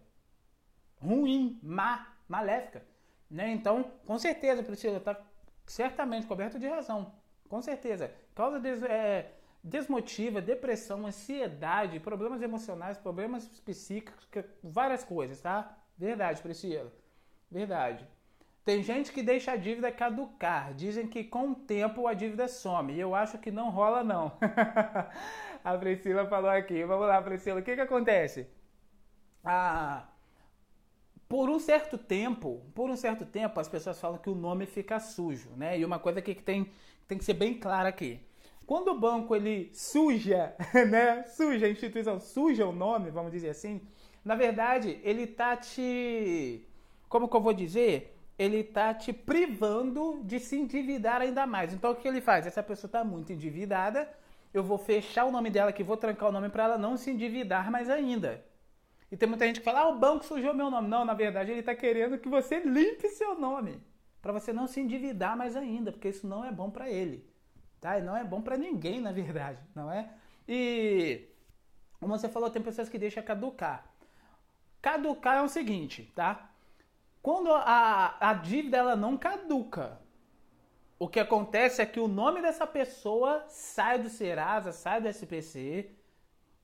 [0.98, 2.86] ruim, má, maléfica.
[3.30, 3.52] Né?
[3.52, 5.20] Então, com certeza, Priscila está
[5.66, 7.14] certamente coberto de razão.
[7.48, 8.14] Com certeza.
[8.36, 14.28] Causa des, é, desmotiva, depressão, ansiedade, problemas emocionais, problemas psíquicos,
[14.64, 15.78] várias coisas, tá?
[15.98, 16.92] Verdade, Priscila.
[17.50, 18.08] Verdade.
[18.64, 20.74] Tem gente que deixa a dívida caducar.
[20.74, 22.94] Dizem que com o tempo a dívida some.
[22.94, 24.32] E eu acho que não rola, não.
[25.64, 26.84] a Priscila falou aqui.
[26.86, 27.60] Vamos lá, Priscila.
[27.60, 28.48] O que, que acontece?
[29.44, 30.08] Ah,
[31.28, 35.00] por um certo tempo, por um certo tempo, as pessoas falam que o nome fica
[35.00, 35.80] sujo, né?
[35.80, 36.70] E uma coisa que tem,
[37.08, 38.20] tem que ser bem clara aqui.
[38.66, 40.56] quando o banco ele suja,
[40.90, 41.24] né?
[41.24, 43.82] Suja a instituição, suja o nome, vamos dizer assim,
[44.24, 46.66] na verdade, ele tá te
[47.10, 48.18] como que eu vou dizer?
[48.38, 51.74] Ele tá te privando de se endividar ainda mais.
[51.74, 52.48] Então o que ele faz?
[52.48, 54.10] Essa pessoa está muito endividada,
[54.54, 57.12] eu vou fechar o nome dela aqui, vou trancar o nome para ela não se
[57.12, 58.44] endividar mais ainda.
[59.12, 60.88] E tem muita gente que fala, ah, o banco sujou meu nome.
[60.88, 63.82] Não, na verdade ele está querendo que você limpe seu nome.
[64.22, 67.28] Para você não se endividar mais ainda, porque isso não é bom para ele.
[67.80, 67.98] Tá?
[67.98, 70.10] E não é bom para ninguém, na verdade, não é?
[70.48, 71.28] E
[72.00, 73.86] como você falou, tem pessoas que deixam caducar.
[74.82, 76.51] Caducar é o seguinte, tá?
[77.22, 80.00] Quando a, a dívida ela não caduca,
[80.98, 85.90] o que acontece é que o nome dessa pessoa sai do Serasa, sai do SPC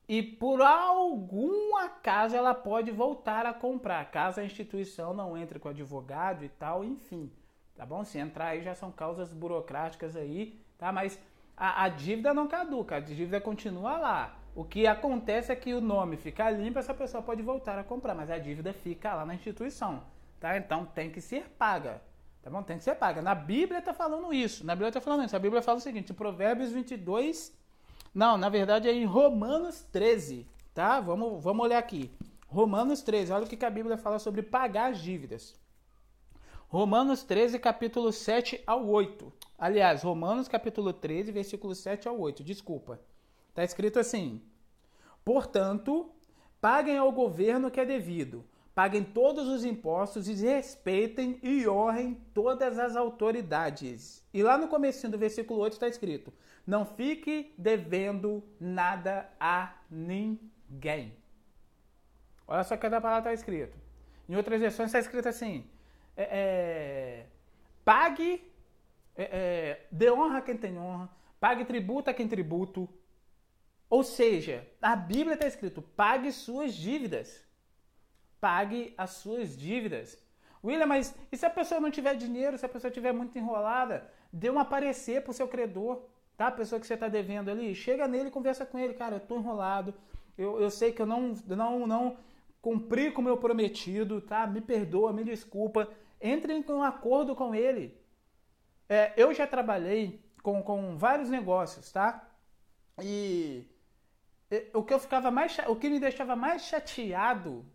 [0.07, 5.69] e por algum acaso ela pode voltar a comprar, caso a instituição não entre com
[5.69, 7.31] advogado e tal, enfim.
[7.75, 8.03] Tá bom?
[8.03, 10.91] Se entrar aí já são causas burocráticas aí, tá?
[10.91, 11.19] Mas
[11.55, 14.39] a, a dívida não caduca, a dívida continua lá.
[14.55, 18.15] O que acontece é que o nome fica limpo, essa pessoa pode voltar a comprar,
[18.15, 20.03] mas a dívida fica lá na instituição,
[20.39, 20.57] tá?
[20.57, 22.01] Então tem que ser paga,
[22.41, 22.63] tá bom?
[22.63, 23.21] Tem que ser paga.
[23.21, 25.35] Na Bíblia está falando isso, na Bíblia está falando isso.
[25.35, 27.55] A Bíblia fala o seguinte, Provérbios 22,
[28.13, 30.99] não, na verdade é em Romanos 13, tá?
[30.99, 32.11] Vamos, vamos olhar aqui.
[32.47, 35.53] Romanos 13, olha o que a Bíblia fala sobre pagar as dívidas.
[36.69, 39.31] Romanos 13, capítulo 7 ao 8.
[39.57, 42.99] Aliás, Romanos capítulo 13, versículo 7 ao 8, desculpa.
[43.49, 44.41] Está escrito assim:
[45.23, 46.09] Portanto,
[46.59, 48.43] paguem ao governo o que é devido,
[48.77, 54.23] paguem todos os impostos e respeitem e honrem todas as autoridades.
[54.31, 56.31] E lá no começo do versículo 8 está escrito:
[56.63, 61.11] Não fique devendo nada a ninguém.
[62.47, 63.75] Olha só que a palavra está escrito.
[64.29, 65.65] Em outras versões está escrito assim:
[66.15, 67.25] é, é,
[67.83, 68.43] pague,
[69.15, 71.09] é, é, dê honra a quem tem honra,
[71.39, 72.87] pague tributo a quem tributo,
[73.89, 77.46] ou seja, a Bíblia está escrito: pague suas dívidas.
[78.39, 80.17] Pague as suas dívidas.
[80.63, 84.09] William, mas e se a pessoa não tiver dinheiro, se a pessoa estiver muito enrolada,
[84.31, 86.03] dê um aparecer para o seu credor,
[86.35, 86.47] tá?
[86.47, 89.19] A pessoa que você está devendo ali, chega nele e conversa com ele, cara, eu
[89.19, 89.93] estou enrolado,
[90.37, 92.17] eu, eu sei que eu não, não, não
[92.61, 94.45] cumpri com o meu prometido, tá?
[94.45, 95.89] Me perdoa, me desculpa.
[96.19, 97.97] Entre em um acordo com ele.
[98.89, 102.29] É, eu já trabalhei com, com vários negócios, tá?
[103.01, 103.67] E
[104.73, 107.65] o que eu ficava mais o que me deixava mais chateado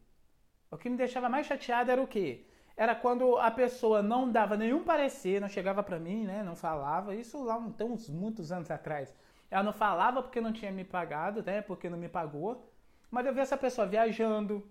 [0.73, 2.47] o que me deixava mais chateado era o quê?
[2.75, 7.15] Era quando a pessoa não dava nenhum parecer, não chegava para mim, né, não falava,
[7.15, 9.15] isso lá então, uns muitos anos atrás.
[9.51, 12.67] Ela não falava porque não tinha me pagado, né, porque não me pagou.
[13.11, 14.67] Mas eu vi essa pessoa viajando,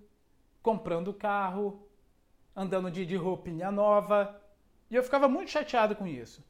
[0.63, 1.87] comprando carro,
[2.55, 4.41] andando de, de roupinha nova,
[4.89, 6.43] e eu ficava muito chateado com isso.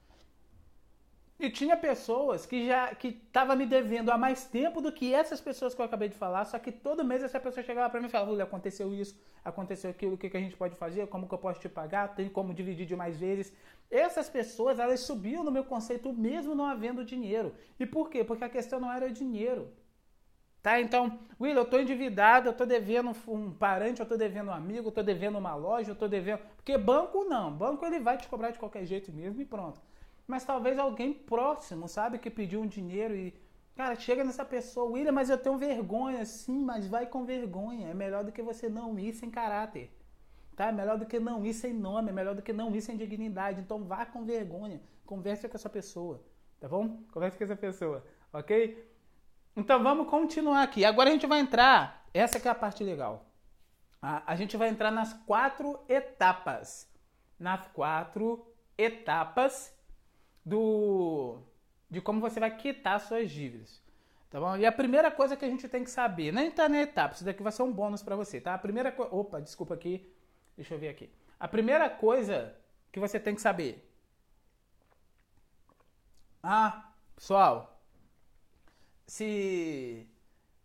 [1.42, 5.42] E tinha pessoas que já que tava me devendo há mais tempo do que essas
[5.42, 8.06] pessoas que eu acabei de falar, só que todo mês essa pessoa chegava para mim
[8.06, 11.08] e falava: "Olha, aconteceu isso, aconteceu aquilo, o que, que a gente pode fazer?
[11.08, 12.14] Como que eu posso te pagar?
[12.14, 13.52] Tem como dividir de mais vezes?"
[13.90, 17.56] Essas pessoas, elas subiam no meu conceito mesmo não havendo dinheiro.
[17.80, 18.24] E por quê?
[18.24, 19.68] Porque a questão não era dinheiro.
[20.62, 20.80] Tá?
[20.80, 24.90] Então, Will, eu tô endividado, eu tô devendo um parente, eu tô devendo um amigo,
[24.90, 26.42] eu tô devendo uma loja, eu tô devendo.
[26.56, 27.52] Porque banco não.
[27.52, 29.82] Banco ele vai te cobrar de qualquer jeito mesmo e pronto
[30.32, 33.34] mas talvez alguém próximo, sabe, que pediu um dinheiro e,
[33.76, 37.90] cara, chega nessa pessoa, William, mas eu tenho vergonha, sim, mas vai com vergonha.
[37.90, 39.92] É melhor do que você não ir sem caráter.
[40.56, 40.68] Tá?
[40.68, 42.96] É melhor do que não ir sem nome, é melhor do que não ir sem
[42.96, 43.60] dignidade.
[43.60, 44.82] Então vá com vergonha.
[45.06, 46.24] Converse com essa pessoa.
[46.62, 47.04] Tá bom?
[47.12, 48.02] Converse com essa pessoa.
[48.32, 48.90] Ok?
[49.54, 50.86] Então vamos continuar aqui.
[50.86, 52.06] Agora a gente vai entrar.
[52.14, 53.26] Essa que é a parte legal.
[54.02, 56.90] A, a gente vai entrar nas quatro etapas.
[57.38, 59.76] Nas quatro etapas
[60.46, 61.40] do
[61.90, 63.82] de como você vai quitar suas dívidas.
[64.30, 64.56] Tá bom?
[64.56, 67.26] E a primeira coisa que a gente tem que saber, nem tá na etapa, isso
[67.26, 68.54] daqui vai ser um bônus para você, tá?
[68.54, 69.14] A primeira coisa.
[69.14, 70.10] Opa, desculpa aqui.
[70.56, 71.10] Deixa eu ver aqui.
[71.38, 72.56] A primeira coisa
[72.92, 73.86] que você tem que saber.
[76.42, 77.82] Ah, pessoal,
[79.06, 80.08] se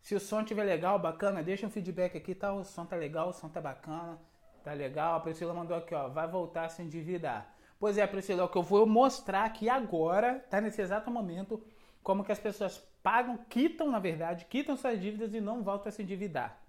[0.01, 2.53] se o som estiver legal, bacana, deixa um feedback aqui, tá?
[2.53, 4.17] O som tá legal, o som tá bacana,
[4.63, 5.17] tá legal.
[5.17, 7.53] A Priscila mandou aqui, ó, vai voltar a se endividar.
[7.79, 11.63] Pois é, Priscila, o que eu vou mostrar aqui agora, tá nesse exato momento,
[12.03, 15.93] como que as pessoas pagam, quitam, na verdade, quitam suas dívidas e não voltam a
[15.93, 16.61] se endividar.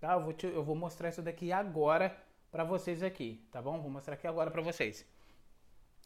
[0.00, 0.14] Tá?
[0.14, 2.16] Eu vou, te, eu vou mostrar isso daqui agora
[2.50, 3.80] para vocês aqui, tá bom?
[3.80, 5.06] Vou mostrar aqui agora para vocês.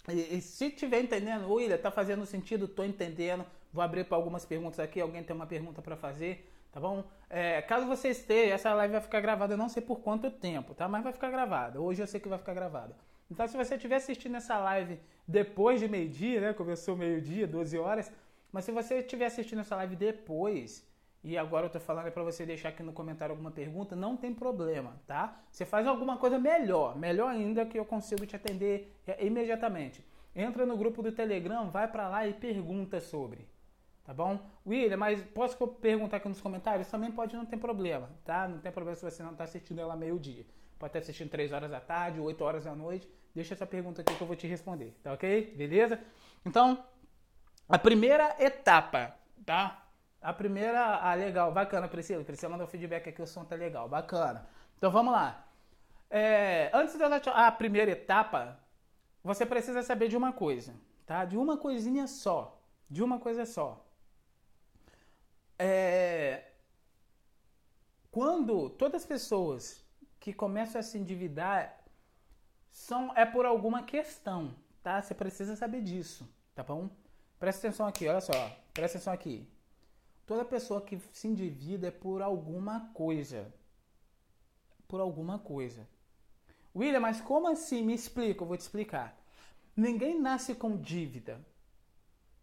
[0.09, 3.45] E, e, se tiver entendendo, William, tá fazendo sentido, tô entendendo.
[3.73, 5.01] Vou abrir para algumas perguntas aqui.
[5.01, 7.05] Alguém tem uma pergunta para fazer, tá bom?
[7.29, 10.75] É, caso você esteja, essa live vai ficar gravada, eu não sei por quanto tempo,
[10.75, 10.89] tá?
[10.89, 11.81] Mas vai ficar gravada.
[11.81, 12.97] Hoje eu sei que vai ficar gravada.
[13.31, 16.53] Então, se você estiver assistindo essa live depois de meio-dia, né?
[16.53, 18.11] Começou meio-dia, 12 horas,
[18.51, 20.87] Mas se você estiver assistindo essa live depois,
[21.23, 24.33] e agora eu tô falando para você deixar aqui no comentário alguma pergunta, não tem
[24.33, 25.39] problema, tá?
[25.51, 30.05] Você faz alguma coisa melhor, melhor ainda que eu consigo te atender é, imediatamente.
[30.35, 33.49] Entra no grupo do Telegram, vai para lá e pergunta sobre,
[34.05, 34.41] tá bom?
[34.67, 36.89] William, mas posso perguntar aqui nos comentários?
[36.89, 38.49] Também pode, não tem problema, tá?
[38.49, 40.47] Não tem problema se você não está assistindo ela meio-dia.
[40.79, 43.09] Pode estar assistindo 3 horas da tarde, 8 horas da noite.
[43.39, 45.55] Deixa essa pergunta aqui que eu vou te responder, tá ok?
[45.57, 46.01] Beleza?
[46.45, 46.85] Então,
[47.69, 49.15] a primeira etapa,
[49.47, 49.87] tá?
[50.21, 52.25] A primeira, ah, legal, bacana, Priscila.
[52.25, 54.45] Priscila mandou feedback aqui, o som tá legal, bacana.
[54.77, 55.47] Então vamos lá.
[56.11, 58.59] É, antes dela a primeira etapa,
[59.23, 60.75] você precisa saber de uma coisa,
[61.07, 61.25] tá?
[61.25, 63.87] De uma coisinha só, de uma coisa só.
[65.57, 66.43] É,
[68.11, 69.87] quando todas as pessoas
[70.19, 71.78] que começam a se endividar
[72.79, 75.03] são é por alguma questão, tá?
[75.03, 76.89] Você precisa saber disso, tá bom?
[77.39, 78.33] Presta atenção aqui, olha só,
[78.73, 79.47] presta atenção aqui.
[80.25, 83.53] Toda pessoa que se endivida é por alguma coisa.
[84.87, 85.89] Por alguma coisa.
[86.75, 87.83] William, mas como assim?
[87.83, 89.19] Me explica, eu vou te explicar.
[89.77, 91.41] Ninguém nasce com dívida.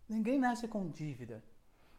[0.08, 1.42] Ninguém nasce com dívida.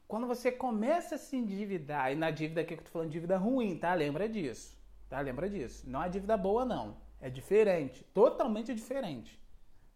[0.07, 3.39] Quando você começa a se endividar, e na dívida aqui que eu tô falando dívida
[3.39, 3.95] ruim, tá?
[3.95, 4.77] Lembra disso.
[5.09, 5.21] Tá?
[5.21, 5.89] Lembra disso.
[5.89, 7.06] Não é dívida boa, não.
[7.21, 8.05] É diferente.
[8.13, 9.41] Totalmente diferente.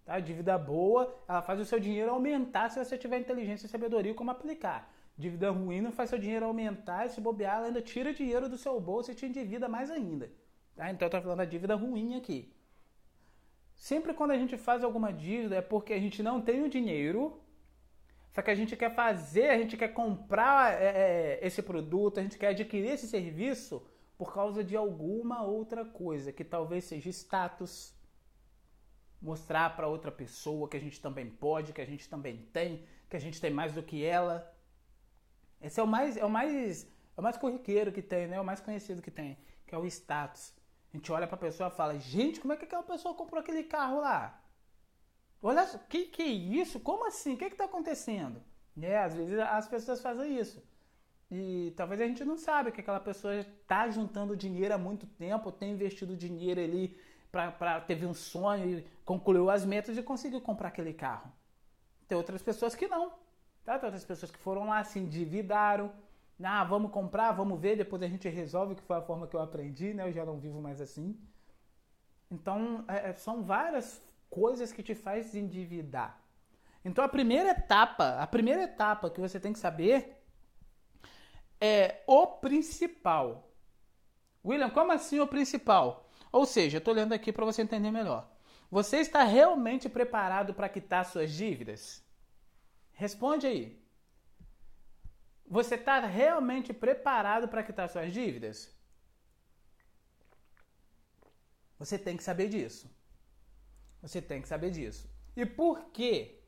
[0.05, 0.19] Tá?
[0.19, 4.31] Dívida boa, ela faz o seu dinheiro aumentar se você tiver inteligência e sabedoria como
[4.31, 4.93] aplicar.
[5.17, 8.57] Dívida ruim não faz seu dinheiro aumentar e se bobear, ela ainda tira dinheiro do
[8.57, 10.31] seu bolso e te endivida mais ainda.
[10.75, 10.91] Tá?
[10.91, 12.53] Então eu tô falando da dívida ruim aqui.
[13.77, 17.41] Sempre quando a gente faz alguma dívida é porque a gente não tem o dinheiro,
[18.33, 22.23] só que a gente quer fazer, a gente quer comprar é, é, esse produto, a
[22.23, 23.83] gente quer adquirir esse serviço
[24.21, 27.95] por causa de alguma outra coisa, que talvez seja status,
[29.19, 33.17] mostrar para outra pessoa que a gente também pode, que a gente também tem, que
[33.17, 34.55] a gente tem mais do que ela.
[35.59, 36.85] Esse é o mais, é o mais,
[37.17, 38.37] é o mais corriqueiro que tem, né?
[38.37, 40.53] É o mais conhecido que tem, que é o status.
[40.93, 43.41] A gente olha para a pessoa e fala: "Gente, como é que aquela pessoa comprou
[43.41, 44.39] aquele carro lá?
[45.43, 46.79] Olha, que que é isso?
[46.79, 47.33] Como assim?
[47.33, 48.43] O que é tá acontecendo?"
[48.83, 50.63] É, às vezes as pessoas fazem isso.
[51.31, 55.53] E talvez a gente não saiba que aquela pessoa está juntando dinheiro há muito tempo,
[55.53, 56.99] tem investido dinheiro ali
[57.31, 61.33] para teve um sonho e concluiu as metas e conseguiu comprar aquele carro.
[62.09, 63.13] Tem outras pessoas que não.
[63.65, 63.79] Tá?
[63.79, 65.93] Tem outras pessoas que foram lá, se endividaram.
[66.43, 69.41] Ah, vamos comprar, vamos ver, depois a gente resolve, que foi a forma que eu
[69.41, 70.09] aprendi, né?
[70.09, 71.17] Eu já não vivo mais assim.
[72.31, 76.19] Então, é, é são várias coisas que te faz endividar.
[76.85, 80.20] Então, a primeira etapa, a primeira etapa que você tem que saber
[81.61, 83.51] é o principal.
[84.45, 86.09] William, como assim o principal?
[86.33, 88.29] Ou seja, eu estou lendo aqui para você entender melhor.
[88.71, 92.03] Você está realmente preparado para quitar suas dívidas?
[92.93, 93.81] Responde aí.
[95.47, 98.73] Você está realmente preparado para quitar suas dívidas?
[101.79, 102.89] Você tem que saber disso.
[104.01, 105.11] Você tem que saber disso.
[105.37, 106.41] E por quê?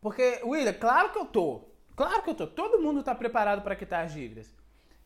[0.00, 1.75] Porque, William, claro que eu tô.
[1.96, 2.46] Claro que eu tô.
[2.46, 4.54] Todo mundo está preparado para quitar as dívidas.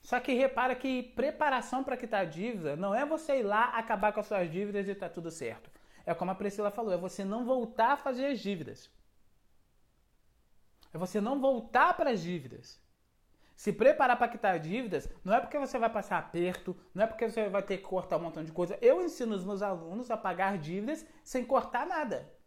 [0.03, 4.13] Só que repara que preparação para quitar a dívida não é você ir lá acabar
[4.13, 5.71] com as suas dívidas e tá tudo certo.
[6.05, 8.91] É como a Priscila falou, é você não voltar a fazer as dívidas.
[10.93, 12.81] É você não voltar para as dívidas.
[13.55, 17.29] Se preparar para quitar dívidas não é porque você vai passar aperto, não é porque
[17.29, 18.77] você vai ter que cortar um montão de coisa.
[18.81, 22.40] Eu ensino os meus alunos a pagar dívidas sem cortar nada.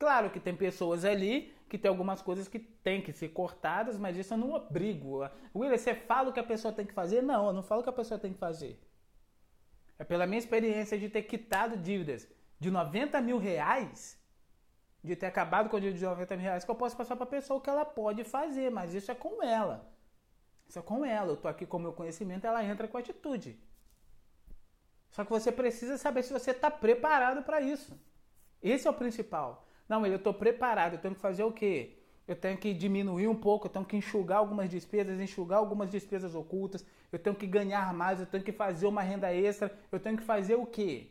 [0.00, 4.16] Claro que tem pessoas ali que tem algumas coisas que tem que ser cortadas, mas
[4.16, 5.20] isso eu não obrigo.
[5.54, 7.22] William, você fala o que a pessoa tem que fazer?
[7.22, 8.80] Não, eu não falo o que a pessoa tem que fazer.
[9.98, 12.26] É pela minha experiência de ter quitado dívidas
[12.58, 14.18] de 90 mil reais
[15.04, 17.24] de ter acabado com o dívida de 90 mil reais que eu posso passar para
[17.24, 19.86] a pessoa o que ela pode fazer, mas isso é com ela.
[20.66, 21.28] Isso é com ela.
[21.28, 23.58] Eu estou aqui com o meu conhecimento, ela entra com atitude.
[25.10, 28.00] Só que você precisa saber se você está preparado para isso.
[28.62, 29.66] Esse é o principal.
[29.90, 31.96] Não, eu estou preparado, eu tenho que fazer o quê?
[32.28, 36.32] Eu tenho que diminuir um pouco, eu tenho que enxugar algumas despesas, enxugar algumas despesas
[36.32, 40.16] ocultas, eu tenho que ganhar mais, eu tenho que fazer uma renda extra, eu tenho
[40.16, 41.08] que fazer o quê?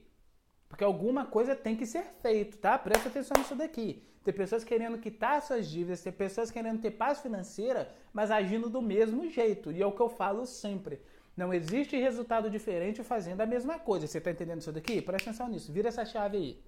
[0.70, 2.80] Porque alguma coisa tem que ser feito, tá?
[2.80, 4.02] Presta atenção nisso daqui.
[4.24, 8.82] Tem pessoas querendo quitar suas dívidas, tem pessoas querendo ter paz financeira, mas agindo do
[8.82, 9.74] mesmo jeito.
[9.74, 11.02] E é o que eu falo sempre.
[11.36, 14.08] Não existe resultado diferente fazendo a mesma coisa.
[14.08, 15.02] Você está entendendo isso daqui?
[15.02, 15.70] Presta atenção nisso.
[15.70, 16.64] Vira essa chave aí.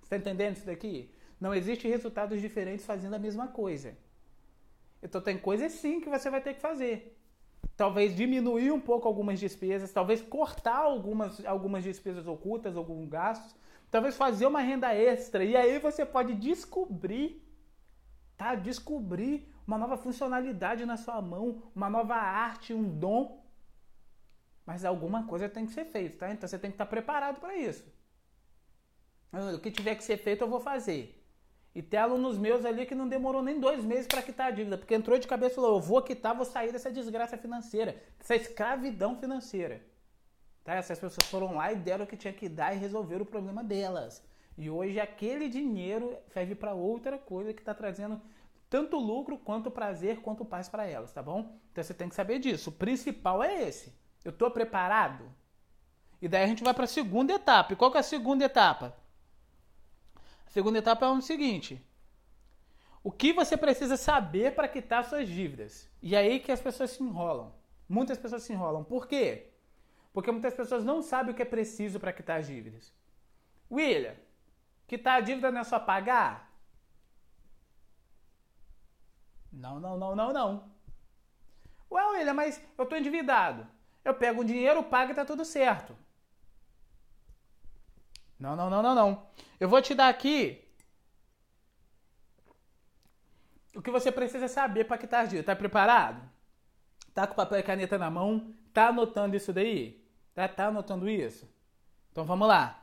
[0.00, 1.10] Você está entendendo isso daqui?
[1.40, 3.96] Não existe resultados diferentes fazendo a mesma coisa.
[5.02, 7.16] Então tem coisas sim que você vai ter que fazer
[7.76, 13.54] talvez diminuir um pouco algumas despesas, talvez cortar algumas, algumas despesas ocultas, alguns gastos,
[13.90, 15.44] talvez fazer uma renda extra.
[15.44, 17.42] E aí você pode descobrir,
[18.36, 18.54] tá?
[18.54, 23.44] Descobrir uma nova funcionalidade na sua mão, uma nova arte, um dom.
[24.64, 26.32] Mas alguma coisa tem que ser feita, tá?
[26.32, 27.84] Então você tem que estar preparado para isso.
[29.54, 31.15] O que tiver que ser feito, eu vou fazer.
[31.76, 34.78] E tem alunos meus ali que não demorou nem dois meses para quitar a dívida,
[34.78, 38.34] porque entrou de cabeça e falou: eu vou quitar, vou sair dessa desgraça financeira, dessa
[38.34, 39.84] escravidão financeira.
[40.64, 40.72] Tá?
[40.72, 43.62] Essas pessoas foram lá e deram o que tinha que dar e resolveram o problema
[43.62, 44.24] delas.
[44.56, 48.22] E hoje aquele dinheiro serve para outra coisa que está trazendo
[48.70, 51.58] tanto lucro quanto prazer quanto paz para elas, tá bom?
[51.72, 52.70] Então você tem que saber disso.
[52.70, 53.92] O principal é esse.
[54.24, 55.30] Eu estou preparado?
[56.22, 57.74] E daí a gente vai para a segunda etapa.
[57.74, 58.96] E qual que é a segunda etapa?
[60.56, 61.86] Segunda etapa é o seguinte:
[63.04, 65.86] o que você precisa saber para quitar suas dívidas?
[66.00, 67.52] E é aí que as pessoas se enrolam.
[67.86, 68.82] Muitas pessoas se enrolam.
[68.82, 69.50] Por quê?
[70.14, 72.90] Porque muitas pessoas não sabem o que é preciso para quitar as dívidas.
[73.70, 74.14] William,
[74.86, 76.50] quitar a dívida não é só pagar?
[79.52, 80.70] Não, não, não, não, não.
[81.90, 83.66] Ué, William, mas eu estou endividado.
[84.02, 85.94] Eu pego o dinheiro, pago e tá tudo certo.
[88.38, 89.26] Não, não, não, não, não.
[89.58, 90.62] Eu vou te dar aqui
[93.74, 95.46] o que você precisa saber para quitar as dívidas.
[95.46, 96.22] Tá preparado?
[97.14, 98.54] Tá com papel e caneta na mão?
[98.72, 100.04] Tá anotando isso daí?
[100.34, 101.48] Tá, tá anotando isso?
[102.12, 102.82] Então vamos lá.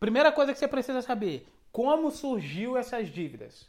[0.00, 3.66] Primeira coisa que você precisa saber: como surgiu essas dívidas?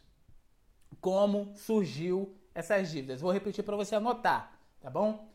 [1.01, 3.21] Como surgiu essas dívidas?
[3.21, 5.29] Vou repetir para você anotar, tá bom?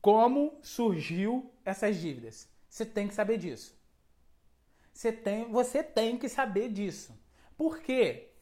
[0.00, 2.48] Como surgiu essas dívidas?
[2.68, 3.77] Você tem que saber disso.
[4.98, 7.16] Você tem, você tem que saber disso.
[7.56, 8.32] Por quê?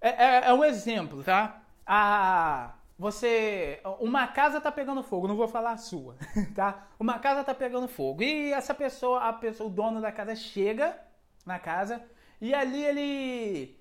[0.00, 1.62] É, é, é um exemplo, tá?
[1.84, 3.82] A, você.
[4.00, 6.16] Uma casa tá pegando fogo, não vou falar a sua,
[6.56, 6.88] tá?
[6.98, 8.22] Uma casa tá pegando fogo.
[8.22, 10.98] E essa pessoa, a pessoa, o dono da casa chega
[11.44, 12.02] na casa
[12.40, 13.78] e ali ele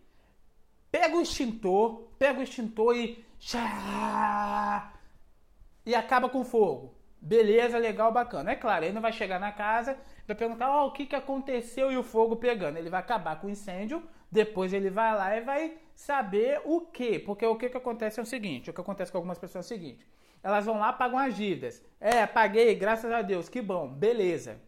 [0.92, 3.26] pega o extintor, pega o extintor e.
[5.86, 6.95] E acaba com o fogo.
[7.22, 8.52] Beleza, legal, bacana.
[8.52, 9.98] É claro, ele não vai chegar na casa
[10.28, 12.78] vai perguntar oh, o que, que aconteceu e o fogo pegando.
[12.78, 17.20] Ele vai acabar com o incêndio, depois ele vai lá e vai saber o que.
[17.20, 19.68] Porque o que, que acontece é o seguinte: o que acontece com algumas pessoas é
[19.68, 20.08] o seguinte.
[20.44, 21.84] Elas vão lá pagam as dívidas.
[22.00, 24.62] É, paguei, graças a Deus, que bom, beleza.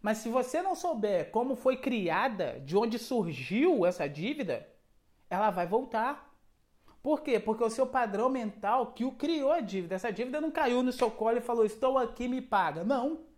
[0.00, 4.66] Mas se você não souber como foi criada, de onde surgiu essa dívida,
[5.30, 6.31] ela vai voltar.
[7.02, 7.40] Por quê?
[7.40, 9.96] Porque o seu padrão mental que o criou a dívida.
[9.96, 12.84] Essa dívida não caiu no seu colo e falou: Estou aqui, me paga.
[12.84, 13.32] Não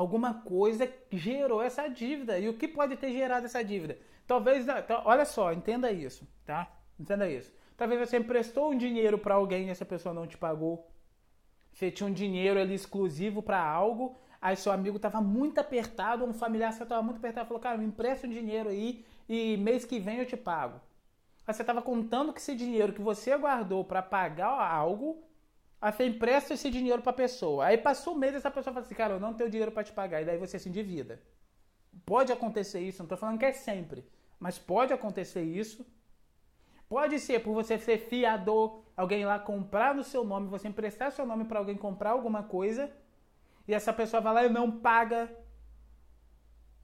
[0.00, 2.38] alguma coisa gerou essa dívida.
[2.38, 3.98] E o que pode ter gerado essa dívida?
[4.26, 6.72] Talvez, tá, olha só, entenda isso, tá?
[6.98, 7.52] Entenda isso.
[7.76, 10.90] Talvez você emprestou um dinheiro para alguém e essa pessoa não te pagou.
[11.72, 16.32] Você tinha um dinheiro ali exclusivo para algo, aí seu amigo estava muito apertado, um
[16.32, 19.98] familiar seu estava muito apertado, falou: "Cara, me empresta um dinheiro aí e mês que
[19.98, 20.80] vem eu te pago".
[21.50, 25.22] Aí você estava contando que esse dinheiro que você guardou para pagar algo
[25.80, 27.64] Aí você empresta esse dinheiro para a pessoa.
[27.64, 29.92] Aí passou um mês essa pessoa fala assim, cara, eu não tenho dinheiro para te
[29.92, 30.20] pagar.
[30.20, 31.22] E daí você se endivida.
[32.04, 34.06] Pode acontecer isso, não estou falando que é sempre.
[34.38, 35.86] Mas pode acontecer isso.
[36.86, 41.24] Pode ser por você ser fiador, alguém lá comprar no seu nome, você emprestar seu
[41.24, 42.92] nome para alguém comprar alguma coisa.
[43.66, 45.34] E essa pessoa vai lá e não paga.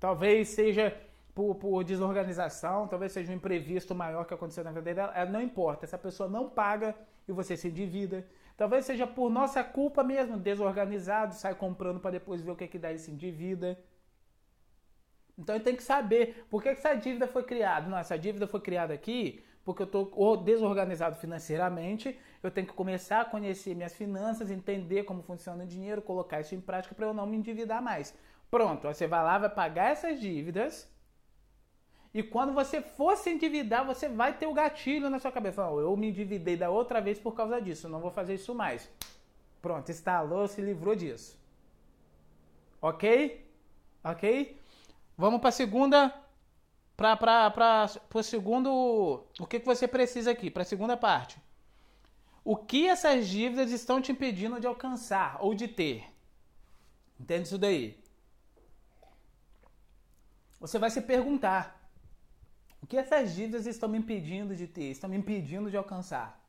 [0.01, 0.99] Talvez seja
[1.37, 5.27] por, por, desorganização, talvez seja um imprevisto maior que aconteceu na vida dela.
[5.27, 6.95] Não importa, essa pessoa não paga
[7.29, 8.27] e você se endivida.
[8.57, 12.67] Talvez seja por nossa culpa mesmo, desorganizado, sai comprando para depois ver o que, é
[12.67, 13.79] que dá esse dívida.
[15.37, 17.87] Então ele tem que saber por que essa dívida foi criada.
[17.87, 22.19] Não, essa dívida foi criada aqui porque eu estou desorganizado financeiramente.
[22.43, 26.55] Eu tenho que começar a conhecer minhas finanças, entender como funciona o dinheiro, colocar isso
[26.55, 28.15] em prática para eu não me endividar mais.
[28.51, 30.96] Pronto, você vai lá, vai pagar essas dívidas
[32.17, 35.69] e quando você for se endividar, você vai ter o gatilho na sua cabeça.
[35.69, 38.91] Oh, eu me endividei da outra vez por causa disso, não vou fazer isso mais.
[39.61, 41.39] Pronto, instalou, se livrou disso.
[42.81, 43.47] Ok?
[44.03, 44.59] Ok?
[45.15, 46.15] Vamos para a segunda.
[46.97, 49.27] Para o segundo.
[49.39, 50.51] O que, que você precisa aqui?
[50.51, 51.39] Para a segunda parte.
[52.43, 56.11] O que essas dívidas estão te impedindo de alcançar ou de ter?
[57.21, 58.03] Entende isso daí?
[60.59, 61.76] Você vai se perguntar:
[62.87, 66.41] o que essas dívidas estão me impedindo de ter, estão me impedindo de alcançar?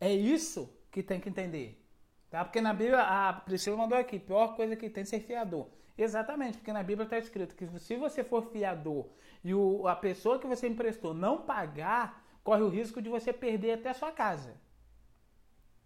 [0.00, 1.80] É isso que tem que entender.
[2.28, 2.44] Tá?
[2.44, 5.68] Porque na Bíblia, a Priscila mandou aqui, pior coisa que tem é ser fiador.
[5.96, 9.06] Exatamente, porque na Bíblia está escrito que se você for fiador
[9.44, 13.74] e o, a pessoa que você emprestou não pagar, corre o risco de você perder
[13.74, 14.56] até a sua casa.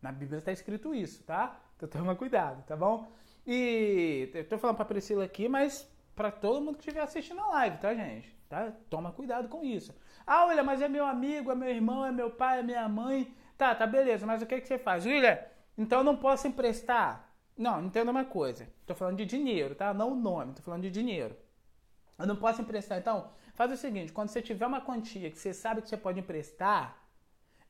[0.01, 1.61] Na Bíblia está escrito isso, tá?
[1.77, 3.12] Então toma cuidado, tá bom?
[3.47, 7.49] E eu tô falando para Priscila aqui, mas para todo mundo que estiver assistindo a
[7.51, 8.41] live, tá, gente?
[8.53, 8.70] Tá?
[8.90, 9.94] Toma cuidado com isso.
[10.26, 13.34] Ah, William, mas é meu amigo, é meu irmão, é meu pai, é minha mãe.
[13.57, 15.07] Tá, tá, beleza, mas o que, que você faz?
[15.07, 15.38] William,
[15.78, 17.32] então eu não posso emprestar?
[17.57, 18.68] Não, entenda uma coisa.
[18.86, 19.94] Tô falando de dinheiro, tá?
[19.94, 21.34] Não o nome, tô falando de dinheiro.
[22.18, 22.98] Eu não posso emprestar.
[22.98, 26.20] Então, faz o seguinte: quando você tiver uma quantia que você sabe que você pode
[26.20, 27.03] emprestar,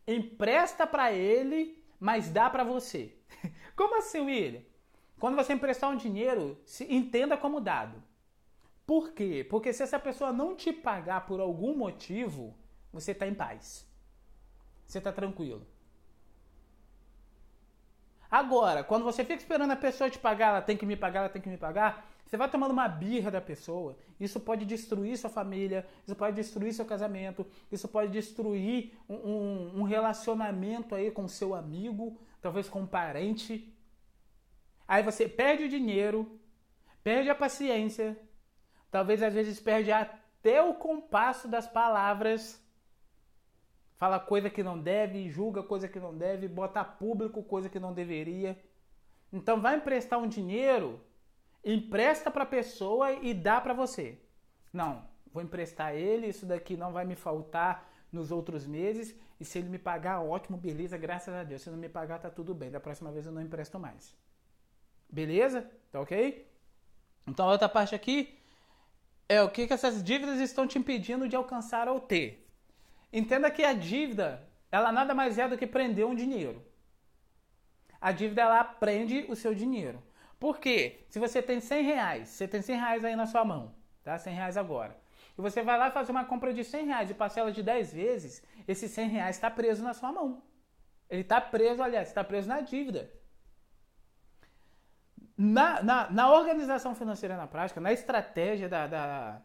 [0.07, 3.17] empresta para ele, mas dá para você.
[3.77, 4.63] Como assim, William?
[5.21, 8.03] Quando você emprestar um dinheiro, se entenda como dado.
[8.87, 9.47] Por quê?
[9.49, 12.55] Porque se essa pessoa não te pagar por algum motivo,
[12.93, 13.89] você está em paz.
[14.87, 15.67] Você está tranquilo.
[18.31, 21.29] Agora, quando você fica esperando a pessoa te pagar, ela tem que me pagar, ela
[21.29, 23.95] tem que me pagar, você vai tomando uma birra da pessoa.
[24.19, 29.81] Isso pode destruir sua família, isso pode destruir seu casamento, isso pode destruir um, um,
[29.81, 33.71] um relacionamento aí com seu amigo, talvez com um parente.
[34.89, 36.41] Aí você perde o dinheiro,
[37.05, 38.19] perde a paciência,
[38.93, 42.63] talvez às vezes perde até o compasso das palavras.
[43.97, 47.95] Fala coisa que não deve, julga coisa que não deve, bota público coisa que não
[47.95, 48.63] deveria.
[49.33, 51.01] Então vai emprestar um dinheiro
[51.65, 54.21] empresta para a pessoa e dá para você.
[54.73, 59.59] Não, vou emprestar ele, isso daqui não vai me faltar nos outros meses e se
[59.59, 61.63] ele me pagar, ótimo, beleza, graças a Deus.
[61.63, 62.71] Se não me pagar, tá tudo bem.
[62.71, 64.15] Da próxima vez eu não empresto mais.
[65.09, 65.71] Beleza?
[65.91, 66.47] Tá ok?
[67.27, 68.42] Então a outra parte aqui
[69.33, 72.47] é o que, que essas dívidas estão te impedindo de alcançar ou ter.
[73.11, 76.63] Entenda que a dívida, ela nada mais é do que prender um dinheiro.
[78.01, 80.03] A dívida, ela prende o seu dinheiro.
[80.39, 81.05] Por quê?
[81.09, 84.19] Se você tem 100 reais, você tem 100 reais aí na sua mão, tá?
[84.19, 84.95] 100 reais agora.
[85.39, 88.43] E você vai lá fazer uma compra de 100 reais e parcela de 10 vezes,
[88.69, 90.43] esse 100 reais está preso na sua mão.
[91.09, 93.11] Ele está preso, aliás, está preso na dívida.
[95.37, 99.43] Na, na, na, organização financeira na prática, na estratégia da, da,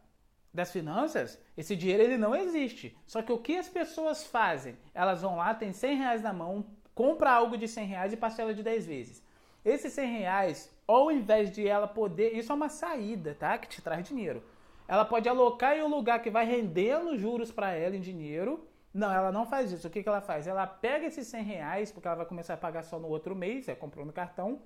[0.53, 2.97] das finanças, esse dinheiro ele não existe.
[3.05, 4.77] Só que o que as pessoas fazem?
[4.93, 8.53] Elas vão lá, tem 100 reais na mão, compra algo de 100 reais e parcela
[8.53, 9.23] de 10 vezes.
[9.63, 12.35] Esses 100 reais ao invés de ela poder.
[12.35, 13.57] Isso é uma saída, tá?
[13.57, 14.41] Que te traz dinheiro.
[14.87, 18.65] Ela pode alocar em um lugar que vai rendendo juros para ela em dinheiro.
[18.93, 19.87] Não, ela não faz isso.
[19.87, 20.47] O que, que ela faz?
[20.47, 23.67] Ela pega esses 100 reais, porque ela vai começar a pagar só no outro mês,
[23.67, 24.61] é comprou no cartão.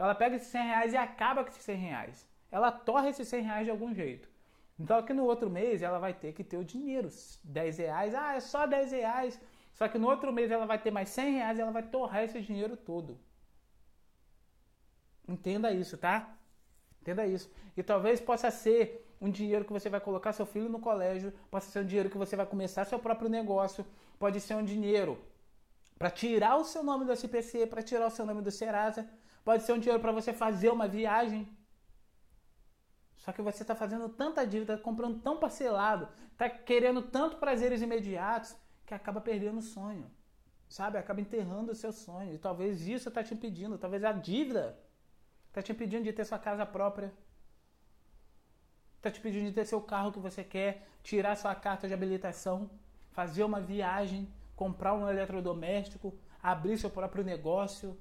[0.00, 2.26] Ela pega esses 100 reais e acaba com esses 100 reais.
[2.50, 4.26] Ela torre esses 100 reais de algum jeito.
[4.78, 7.10] Então aqui no outro mês ela vai ter que ter o dinheiro.
[7.44, 9.38] 10 reais, ah, é só 10 reais.
[9.74, 12.24] Só que no outro mês ela vai ter mais 100 reais e ela vai torrar
[12.24, 13.18] esse dinheiro todo.
[15.28, 16.34] Entenda isso, tá?
[17.02, 17.50] Entenda isso.
[17.76, 21.70] E talvez possa ser um dinheiro que você vai colocar seu filho no colégio, possa
[21.70, 23.84] ser um dinheiro que você vai começar seu próprio negócio,
[24.18, 25.18] pode ser um dinheiro
[25.98, 29.06] para tirar o seu nome do SPC, para tirar o seu nome do Serasa,
[29.44, 31.48] pode ser um dinheiro para você fazer uma viagem.
[33.16, 37.82] Só que você está fazendo tanta dívida, tá comprando tão parcelado, está querendo tanto prazeres
[37.82, 40.10] imediatos, que acaba perdendo o sonho.
[40.68, 40.98] Sabe?
[40.98, 42.34] Acaba enterrando o seu sonho.
[42.34, 44.78] E talvez isso está te impedindo, talvez a dívida
[45.50, 47.12] Está te pedindo de ter sua casa própria.
[48.96, 52.70] Está te pedindo de ter seu carro que você quer, tirar sua carta de habilitação,
[53.10, 57.98] fazer uma viagem, comprar um eletrodoméstico, abrir seu próprio negócio.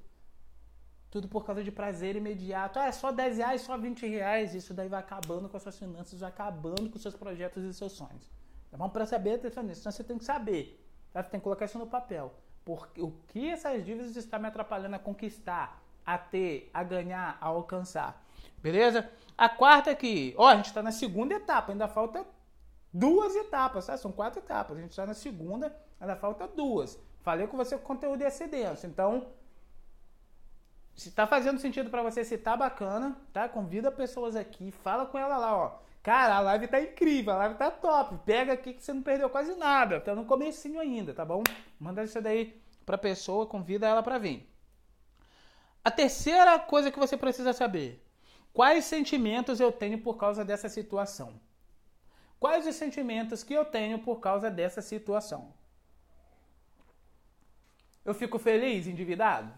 [1.10, 2.80] Tudo por causa de prazer imediato.
[2.80, 4.54] Ah, é só 10 reais, só 20 reais.
[4.54, 7.94] Isso daí vai acabando com as suas finanças, vai acabando com seus projetos e seus
[7.94, 8.30] sonhos.
[8.70, 8.90] Tá bom?
[8.90, 10.86] Para saber atenção nisso, então você tem que saber.
[11.12, 11.24] Tá?
[11.24, 12.34] Você tem que colocar isso no papel.
[12.64, 15.82] Porque o que essas dívidas estão me atrapalhando a conquistar?
[16.10, 18.26] a ter, a ganhar, a alcançar.
[18.58, 19.08] Beleza?
[19.38, 22.26] A quarta aqui, ó, a gente está na segunda etapa, ainda falta
[22.92, 23.96] duas etapas, tá?
[23.96, 27.00] São quatro etapas, a gente está na segunda, ainda falta duas.
[27.22, 29.28] Falei com você que o conteúdo ia ser denso, então
[30.96, 33.48] se tá fazendo sentido para você, se tá bacana, tá?
[33.48, 35.80] Convida pessoas aqui, fala com ela lá, ó.
[36.02, 38.18] Cara, a live tá incrível, a live tá top.
[38.26, 41.44] Pega aqui que você não perdeu quase nada, tá no comecinho ainda, tá bom?
[41.80, 44.50] Manda isso daí pra pessoa, convida ela para vir.
[45.84, 48.06] A terceira coisa que você precisa saber:
[48.54, 51.40] quais sentimentos eu tenho por causa dessa situação?
[52.40, 55.54] Quais os sentimentos que eu tenho por causa dessa situação?
[58.06, 59.54] Eu fico feliz, endividado?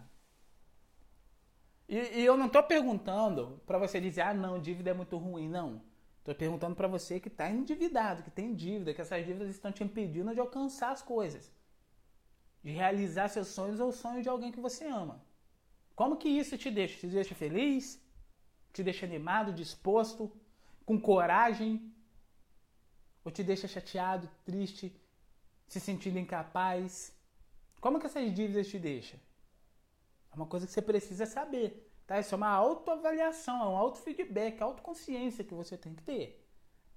[1.92, 5.50] E, e eu não estou perguntando para você dizer, ah, não, dívida é muito ruim,
[5.50, 5.82] não.
[6.20, 9.84] Estou perguntando para você que está endividado, que tem dívida, que essas dívidas estão te
[9.84, 11.52] impedindo de alcançar as coisas,
[12.64, 15.22] de realizar seus sonhos ou o sonho de alguém que você ama.
[15.94, 16.98] Como que isso te deixa?
[16.98, 18.02] Te deixa feliz?
[18.72, 20.32] Te deixa animado, disposto,
[20.86, 21.94] com coragem?
[23.26, 24.96] Ou te deixa chateado, triste,
[25.68, 27.14] se sentindo incapaz?
[27.82, 29.20] Como que essas dívidas te deixam?
[30.32, 31.92] É uma coisa que você precisa saber.
[32.08, 32.20] Tá?
[32.20, 36.46] Isso é uma autoavaliação, é um autofeedback, autoconsciência que você tem que ter.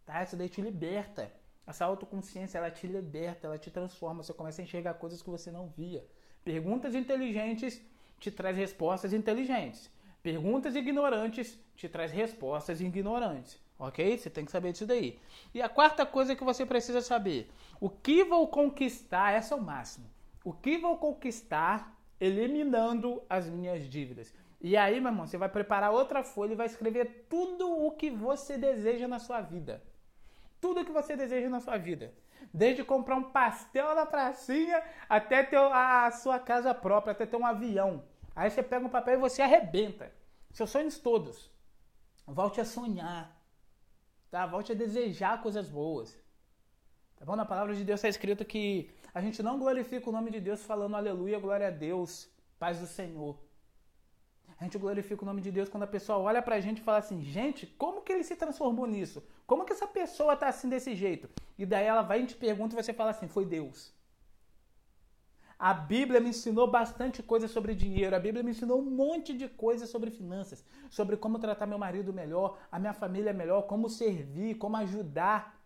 [0.05, 0.23] Tá?
[0.23, 1.33] Isso daí te liberta.
[1.67, 5.51] Essa autoconsciência, ela te liberta, ela te transforma, você começa a enxergar coisas que você
[5.51, 6.07] não via.
[6.45, 7.81] Perguntas inteligentes
[8.21, 9.91] te traz respostas inteligentes.
[10.23, 13.59] Perguntas ignorantes te traz respostas ignorantes.
[13.79, 14.17] Ok?
[14.17, 15.19] Você tem que saber disso daí.
[15.53, 19.33] E a quarta coisa que você precisa saber: o que vou conquistar?
[19.33, 20.07] Essa é o máximo.
[20.45, 21.94] O que vou conquistar
[22.25, 24.33] eliminando as minhas dívidas?
[24.61, 28.11] E aí, meu irmão, você vai preparar outra folha e vai escrever tudo o que
[28.11, 29.83] você deseja na sua vida.
[30.61, 32.15] Tudo o que você deseja na sua vida.
[32.53, 37.45] Desde comprar um pastel na pracinha até ter a sua casa própria, até ter um
[37.45, 38.05] avião.
[38.35, 40.11] Aí você pega um papel e você arrebenta.
[40.51, 41.51] Seus sonhos todos.
[42.27, 43.37] Volte a sonhar.
[44.31, 44.47] Tá?
[44.47, 46.19] Volte a desejar coisas boas.
[47.17, 47.37] Tá bom?
[47.37, 50.65] Na palavra de Deus está escrito que a gente não glorifica o nome de Deus
[50.65, 53.39] falando aleluia, glória a Deus, paz do Senhor.
[54.59, 56.99] A gente glorifica o nome de Deus quando a pessoa olha pra gente e fala
[56.99, 59.23] assim: gente, como que ele se transformou nisso?
[59.47, 61.29] Como que essa pessoa tá assim desse jeito?
[61.59, 63.93] E daí ela vai e te pergunta e você fala assim: foi Deus.
[65.59, 68.15] A Bíblia me ensinou bastante coisa sobre dinheiro.
[68.15, 72.13] A Bíblia me ensinou um monte de coisa sobre finanças, sobre como tratar meu marido
[72.13, 75.64] melhor, a minha família melhor, como servir, como ajudar.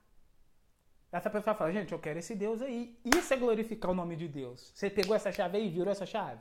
[1.11, 2.99] Essa pessoa fala, gente, eu quero esse Deus aí.
[3.05, 4.73] Isso é glorificar o nome de Deus.
[4.75, 6.41] Você pegou essa chave aí e virou essa chave?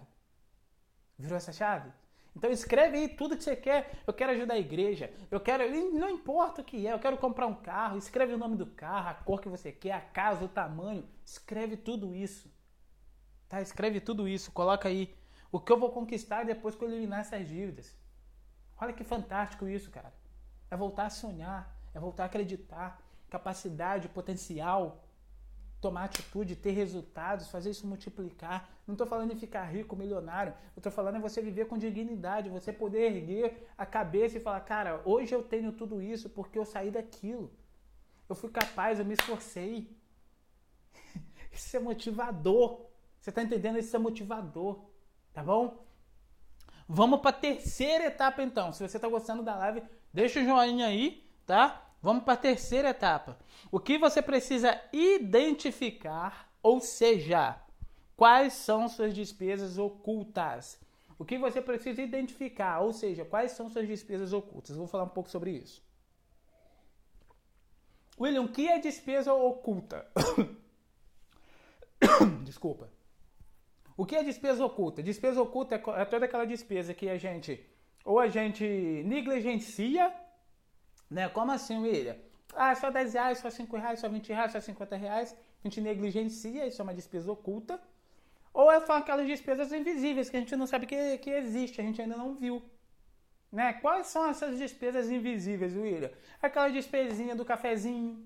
[1.18, 1.92] Virou essa chave?
[2.36, 3.92] Então escreve aí tudo que você quer.
[4.06, 5.12] Eu quero ajudar a igreja.
[5.32, 5.64] Eu quero.
[5.94, 7.98] Não importa o que é, eu quero comprar um carro.
[7.98, 11.08] Escreve o nome do carro, a cor que você quer, a casa, o tamanho.
[11.26, 12.52] Escreve tudo isso.
[13.48, 13.62] Tá?
[13.62, 15.16] Escreve tudo isso, coloca aí
[15.52, 17.96] o que eu vou conquistar depois que eu eliminar essas dívidas.
[18.80, 20.14] Olha que fantástico isso, cara.
[20.70, 25.04] É voltar a sonhar, é voltar a acreditar, capacidade, potencial,
[25.80, 28.70] tomar atitude, ter resultados, fazer isso multiplicar.
[28.86, 30.54] Não estou falando em ficar rico, milionário.
[30.76, 34.62] Eu estou falando em você viver com dignidade, você poder erguer a cabeça e falar,
[34.62, 37.52] cara, hoje eu tenho tudo isso porque eu saí daquilo.
[38.28, 39.96] Eu fui capaz, eu me esforcei.
[41.52, 42.86] Isso é motivador.
[43.20, 43.80] Você está entendendo?
[43.80, 44.84] Isso é motivador,
[45.34, 45.86] tá bom?
[46.88, 48.74] Vamos para a terceira etapa então.
[48.74, 49.82] Se você está gostando da live,
[50.14, 51.87] deixa o joinha aí, tá?
[52.02, 53.38] Vamos para a terceira etapa.
[53.72, 57.60] O que você precisa identificar, ou seja,
[58.16, 60.80] quais são suas despesas ocultas.
[61.20, 64.72] O que você precisa identificar, ou seja, quais são suas despesas ocultas.
[64.72, 65.84] Eu vou falar um pouco sobre isso.
[68.20, 70.08] William, o que é despesa oculta?
[72.44, 72.90] Desculpa.
[73.96, 75.02] O que é despesa oculta?
[75.02, 77.64] Despesa oculta é, é toda aquela despesa que a gente
[78.06, 78.64] ou a gente
[79.06, 80.14] negligencia,
[81.10, 81.30] né?
[81.30, 82.16] Como assim, William?
[82.56, 85.36] Ah, só 10 reais, só 5 reais, só 20 reais, só 50 reais.
[85.64, 87.80] A gente negligencia, isso é uma despesa oculta.
[88.54, 91.84] Ou é são aquelas despesas invisíveis que a gente não sabe que, que existe, a
[91.84, 92.64] gente ainda não viu.
[93.52, 93.74] Né?
[93.74, 96.12] Quais são essas despesas invisíveis, William?
[96.42, 98.26] Aquela despesinha do cafezinho,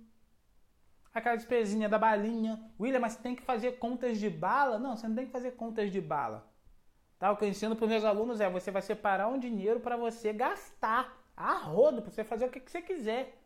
[1.14, 2.60] aquela despesinha da balinha.
[2.80, 4.80] William, mas tem que fazer contas de bala?
[4.80, 6.50] Não, você não tem que fazer contas de bala.
[7.20, 7.32] Tá?
[7.32, 9.96] O que eu ensino para os meus alunos é você vai separar um dinheiro para
[9.96, 13.38] você gastar a rodo, para você fazer o que, que você quiser.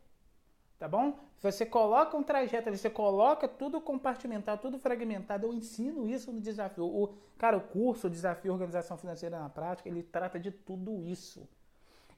[0.78, 1.18] Tá bom?
[1.40, 5.46] Você coloca um trajeto, você coloca tudo compartimentado, tudo fragmentado.
[5.46, 6.84] Eu ensino isso no desafio.
[6.84, 11.48] O, cara, o curso, o desafio Organização Financeira na Prática, ele trata de tudo isso.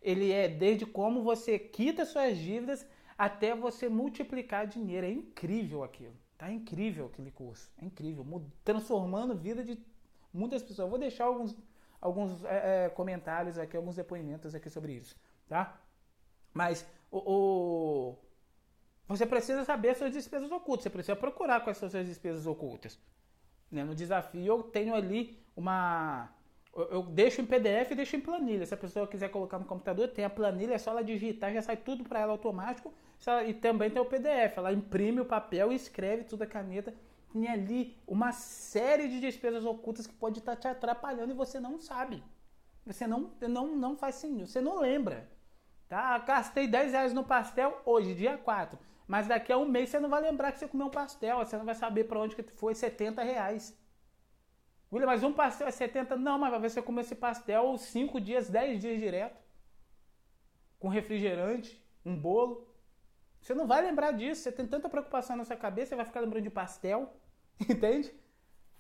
[0.03, 5.07] Ele é desde como você quita suas dívidas até você multiplicar dinheiro.
[5.07, 6.15] É incrível aquilo.
[6.37, 7.71] Tá incrível aquele curso.
[7.81, 8.25] É incrível.
[8.65, 9.79] Transformando a vida de
[10.33, 10.87] muitas pessoas.
[10.87, 11.57] Eu vou deixar alguns,
[12.01, 15.17] alguns é, é, comentários aqui, alguns depoimentos aqui sobre isso.
[15.49, 15.81] Tá?
[16.53, 18.19] Mas o, o,
[19.07, 20.85] você precisa saber as suas despesas ocultas.
[20.85, 22.99] Você precisa procurar quais são as suas despesas ocultas.
[23.71, 23.85] Né?
[23.85, 26.31] No desafio eu tenho ali uma
[26.91, 28.65] eu deixo em PDF e deixo em planilha.
[28.65, 31.63] Se a pessoa quiser colocar no computador, tem a planilha, é só ela digitar, já
[31.63, 32.93] sai tudo para ela automático.
[33.47, 34.57] E também tem o PDF.
[34.57, 36.95] Ela imprime o papel e escreve tudo a caneta.
[37.33, 41.79] Tem ali uma série de despesas ocultas que pode estar te atrapalhando e você não
[41.79, 42.23] sabe.
[42.87, 45.29] Você não, não, não faz sentido, você não lembra.
[45.89, 46.19] Tá?
[46.19, 48.79] Gastei 10 reais no pastel hoje, dia 4.
[49.07, 51.39] Mas daqui a um mês você não vai lembrar que você comeu um pastel.
[51.39, 53.75] Você não vai saber para onde que foi 70 reais.
[54.93, 56.17] William, mas um pastel é 70?
[56.17, 59.43] Não, mas você comer esse pastel 5 dias, 10 dias direto.
[60.79, 62.69] Com refrigerante, um bolo.
[63.41, 64.43] Você não vai lembrar disso.
[64.43, 67.15] Você tem tanta preocupação na sua cabeça, você vai ficar lembrando de pastel.
[67.69, 68.15] Entende?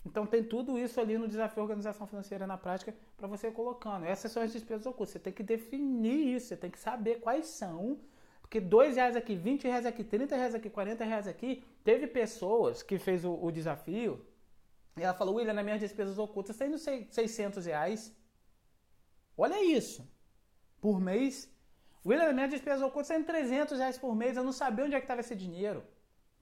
[0.05, 4.07] Então tem tudo isso ali no desafio Organização Financeira na Prática para você colocando.
[4.07, 5.11] Essas são as despesas ocultas.
[5.11, 7.99] Você tem que definir isso, você tem que saber quais são.
[8.41, 11.63] Porque dois reais aqui, 20 reais aqui, 30 reais aqui, 40 reais aqui.
[11.85, 14.25] Teve pessoas que fez o, o desafio
[14.99, 18.15] e ela falou, William, nas minhas despesas ocultas tem nos 600 reais.
[19.37, 20.07] Olha isso.
[20.81, 21.53] Por mês.
[22.05, 24.37] William, nas minhas despesas ocultas tem 300 reais por mês.
[24.37, 25.85] Eu não sabia onde é que estava esse dinheiro.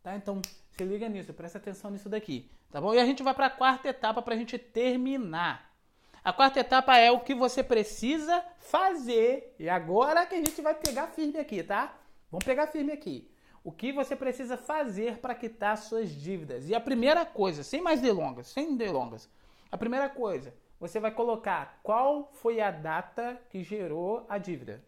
[0.07, 0.15] Tá?
[0.15, 0.41] Então,
[0.71, 2.95] se liga nisso, presta atenção nisso daqui, tá bom?
[2.95, 5.75] E a gente vai para a quarta etapa para a gente terminar.
[6.23, 9.57] A quarta etapa é o que você precisa fazer.
[9.59, 11.93] E agora que a gente vai pegar firme aqui, tá?
[12.31, 13.29] Vamos pegar firme aqui.
[13.65, 16.69] O que você precisa fazer para quitar suas dívidas?
[16.69, 19.29] E a primeira coisa, sem mais delongas, sem delongas.
[19.73, 24.85] A primeira coisa, você vai colocar qual foi a data que gerou a dívida.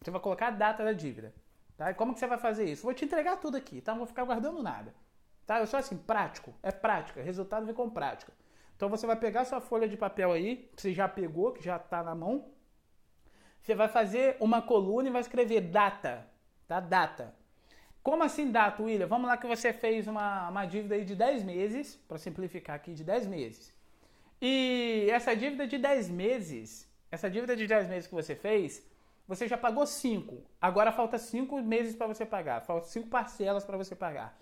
[0.00, 1.34] Você vai colocar a data da dívida.
[1.82, 1.92] Tá?
[1.94, 2.84] Como que você vai fazer isso?
[2.84, 3.90] Vou te entregar tudo aqui, tá?
[3.90, 4.94] Não vou ficar guardando nada.
[5.44, 5.58] Tá?
[5.58, 6.54] Eu sou assim, prático.
[6.62, 7.20] É prática.
[7.20, 8.32] Resultado vem com prática.
[8.76, 11.76] Então você vai pegar sua folha de papel aí, que você já pegou, que já
[11.76, 12.52] está na mão.
[13.60, 16.24] Você vai fazer uma coluna e vai escrever data.
[16.68, 16.78] Tá?
[16.78, 17.34] Data.
[18.00, 19.08] Como assim data, William?
[19.08, 22.94] Vamos lá que você fez uma, uma dívida aí de 10 meses, para simplificar aqui,
[22.94, 23.74] de 10 meses.
[24.40, 28.84] E essa dívida de 10 meses, essa dívida de 10 meses que você fez,
[29.34, 30.44] você já pagou 5.
[30.60, 34.38] Agora falta 5 meses para você pagar, falta 5 parcelas para você pagar.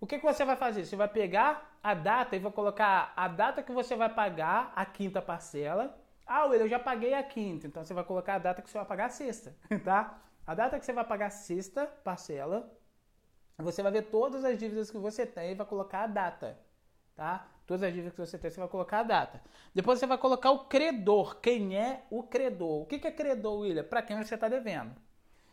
[0.00, 0.86] O que, que você vai fazer?
[0.86, 4.86] Você vai pegar a data e vai colocar a data que você vai pagar a
[4.86, 5.98] quinta parcela.
[6.26, 8.86] Ah, eu já paguei a quinta, então você vai colocar a data que você vai
[8.86, 9.54] pagar a sexta,
[9.84, 10.18] tá?
[10.46, 12.72] A data que você vai pagar a sexta parcela,
[13.58, 16.58] você vai ver todas as dívidas que você tem e vai colocar a data,
[17.14, 17.46] tá?
[17.66, 19.40] Todas as dívidas que você tem, você vai colocar a data.
[19.74, 21.40] Depois você vai colocar o credor.
[21.40, 22.82] Quem é o credor?
[22.82, 23.84] O que é credor, William?
[23.84, 24.94] Para quem você está devendo.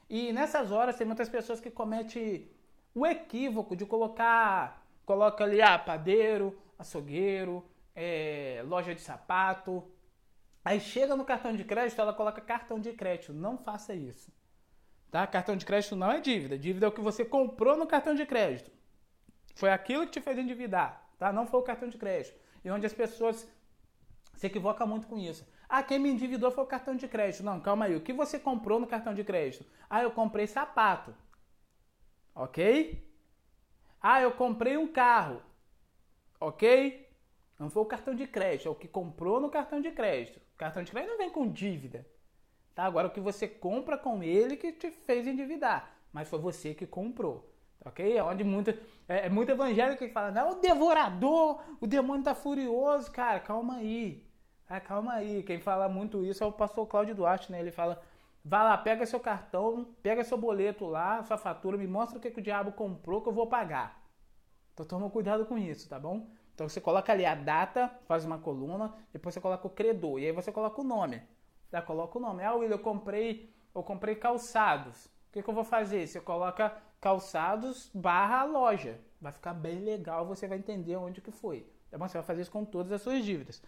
[0.10, 2.49] E nessas horas tem muitas pessoas que cometem
[2.95, 7.64] o equívoco de colocar, coloca ali, ah, padeiro, açougueiro,
[7.95, 9.84] é, loja de sapato.
[10.66, 13.34] Aí chega no cartão de crédito, ela coloca cartão de crédito.
[13.34, 14.32] Não faça isso.
[15.12, 15.28] Tá?
[15.28, 16.57] Cartão de crédito não é dívida.
[16.57, 18.72] Dívida é o que você comprou no cartão de crédito.
[19.55, 21.32] Foi aquilo que te fez endividar tá?
[21.32, 22.39] Não foi o cartão de crédito.
[22.65, 23.47] E onde as pessoas
[24.36, 25.45] se equivocam muito com isso.
[25.67, 27.43] Ah, quem me endividou foi o cartão de crédito.
[27.43, 27.95] Não, calma aí.
[27.95, 29.65] O que você comprou no cartão de crédito?
[29.88, 31.13] Ah, eu comprei sapato.
[32.34, 33.05] Ok?
[34.01, 35.41] Ah, eu comprei um carro.
[36.39, 37.07] Ok?
[37.59, 40.38] Não foi o cartão de crédito, é o que comprou no cartão de crédito.
[40.38, 42.07] O cartão de crédito não vem com dívida.
[42.74, 42.86] Tá?
[42.86, 45.93] Agora o que você compra com ele que te fez endividar.
[46.13, 47.48] Mas foi você que comprou.
[47.86, 48.17] Ok?
[48.17, 48.71] É onde muito,
[49.07, 53.77] é, é muito evangélico que fala, não, o devorador, o demônio tá furioso, cara, calma
[53.77, 54.25] aí.
[54.67, 55.43] Ah, calma aí.
[55.43, 57.59] Quem fala muito isso é o pastor Cláudio Duarte, né?
[57.59, 58.01] Ele fala,
[58.45, 62.30] vai lá, pega seu cartão, pega seu boleto lá, sua fatura, me mostra o que,
[62.30, 64.03] que o diabo comprou que eu vou pagar.
[64.73, 66.27] Então toma cuidado com isso, tá bom?
[66.53, 70.25] Então você coloca ali a data, faz uma coluna, depois você coloca o credor, e
[70.25, 71.21] aí você coloca o nome.
[71.71, 72.43] Já coloca o nome.
[72.43, 75.05] Ah, Will, eu comprei, eu comprei calçados.
[75.05, 76.05] O que, que eu vou fazer?
[76.07, 78.99] Você coloca calçados barra loja.
[79.21, 81.65] Vai ficar bem legal, você vai entender onde que foi.
[81.89, 82.07] Tá bom?
[82.07, 83.61] Você vai fazer isso com todas as suas dívidas.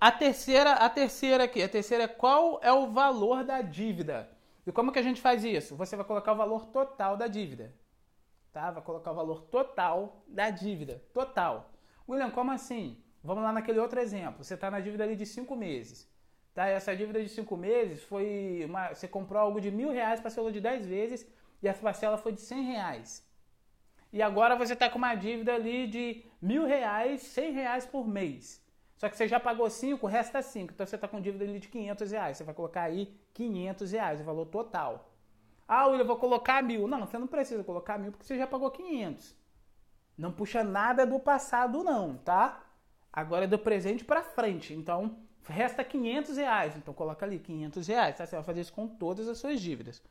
[0.00, 4.28] A terceira, a terceira aqui, a terceira é qual é o valor da dívida.
[4.66, 5.76] E como que a gente faz isso?
[5.76, 7.74] Você vai colocar o valor total da dívida.
[8.52, 8.70] Tá?
[8.70, 11.02] Vai colocar o valor total da dívida.
[11.12, 11.70] Total.
[12.08, 13.02] William, como assim?
[13.22, 14.44] Vamos lá naquele outro exemplo.
[14.44, 16.08] Você está na dívida ali de 5 meses.
[16.54, 16.66] Tá?
[16.66, 18.62] Essa dívida de 5 meses foi.
[18.64, 22.32] Uma, você comprou algo de mil reais, parcelou de 10 vezes e a parcela foi
[22.32, 23.26] de 100 reais.
[24.12, 28.64] E agora você está com uma dívida ali de mil reais, 100 reais por mês.
[28.96, 30.72] Só que você já pagou 5, resta 5.
[30.72, 32.36] Então você está com dívida ali de 500 reais.
[32.36, 35.12] Você vai colocar aí 500 reais, o valor total.
[35.68, 36.88] Ah, William, eu vou colocar mil.
[36.88, 39.36] Não, você não precisa colocar mil porque você já pagou 500.
[40.16, 42.64] Não puxa nada do passado não, tá?
[43.12, 44.74] Agora é do presente para frente.
[44.74, 46.76] Então resta 500 reais.
[46.76, 48.16] Então coloca ali 500 reais.
[48.16, 48.26] Tá?
[48.26, 50.02] Você vai fazer isso com todas as suas dívidas.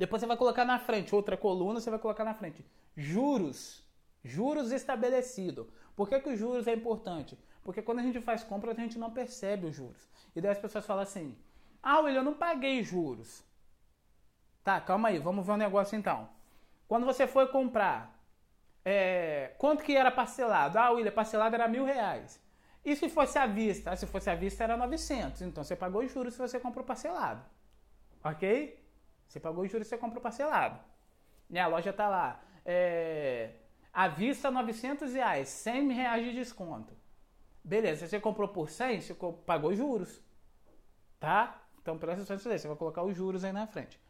[0.00, 2.64] Depois você vai colocar na frente, outra coluna, você vai colocar na frente.
[2.96, 3.86] Juros.
[4.24, 5.70] Juros estabelecido.
[5.94, 7.38] Por que, que os juros é importante?
[7.62, 10.08] Porque quando a gente faz compra, a gente não percebe os juros.
[10.34, 11.36] E daí as pessoas falam assim:
[11.82, 13.44] Ah, William, eu não paguei juros.
[14.64, 16.30] Tá, calma aí, vamos ver um negócio então.
[16.88, 18.18] Quando você foi comprar,
[18.82, 20.78] é, quanto que era parcelado?
[20.78, 22.40] Ah, William, parcelado era mil reais.
[22.82, 23.90] E se fosse à vista?
[23.90, 25.42] Ah, se fosse à vista era 900.
[25.42, 27.42] Então você pagou os juros se você comprou parcelado.
[28.24, 28.79] Ok?
[29.30, 30.80] Você pagou os juros você comprou parcelado.
[31.48, 32.42] E a loja tá lá.
[32.66, 33.52] É,
[33.92, 36.92] à vista, 900 reais, 100 reais de desconto.
[37.62, 39.16] Beleza, você comprou por 100, você
[39.46, 40.20] pagou juros.
[41.20, 41.62] Tá?
[41.80, 44.00] Então presta atenção você vai colocar os juros aí na frente.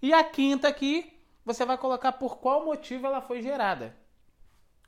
[0.00, 1.12] E a quinta aqui,
[1.44, 3.94] você vai colocar por qual motivo ela foi gerada.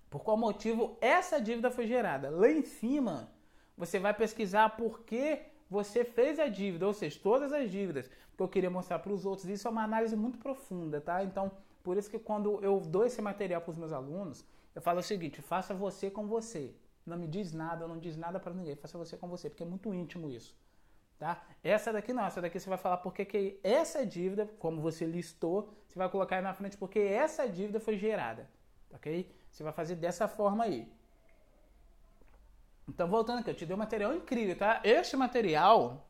[0.09, 2.31] Por qual motivo essa dívida foi gerada.
[2.31, 3.31] Lá em cima,
[3.77, 5.39] você vai pesquisar por que
[5.71, 9.25] você fez a dívida, ou seja, todas as dívidas que eu queria mostrar para os
[9.27, 9.49] outros.
[9.49, 11.25] Isso é uma análise muito profunda, tá?
[11.25, 11.51] Então,
[11.83, 14.45] por isso que quando eu dou esse material para os meus alunos,
[14.75, 16.75] eu falo o seguinte: faça você com você.
[17.05, 18.77] Não me diz nada, não diz nada para ninguém.
[18.77, 20.57] Faça você com você, porque é muito íntimo isso.
[21.19, 21.43] tá?
[21.63, 25.73] Essa daqui não, essa daqui você vai falar porque que essa dívida, como você listou,
[25.87, 28.49] você vai colocar aí na frente porque essa dívida foi gerada,
[28.93, 29.31] ok?
[29.51, 30.91] Você vai fazer dessa forma aí.
[32.89, 34.81] Então, voltando aqui, eu te dei um material incrível, tá?
[34.85, 36.09] Este material,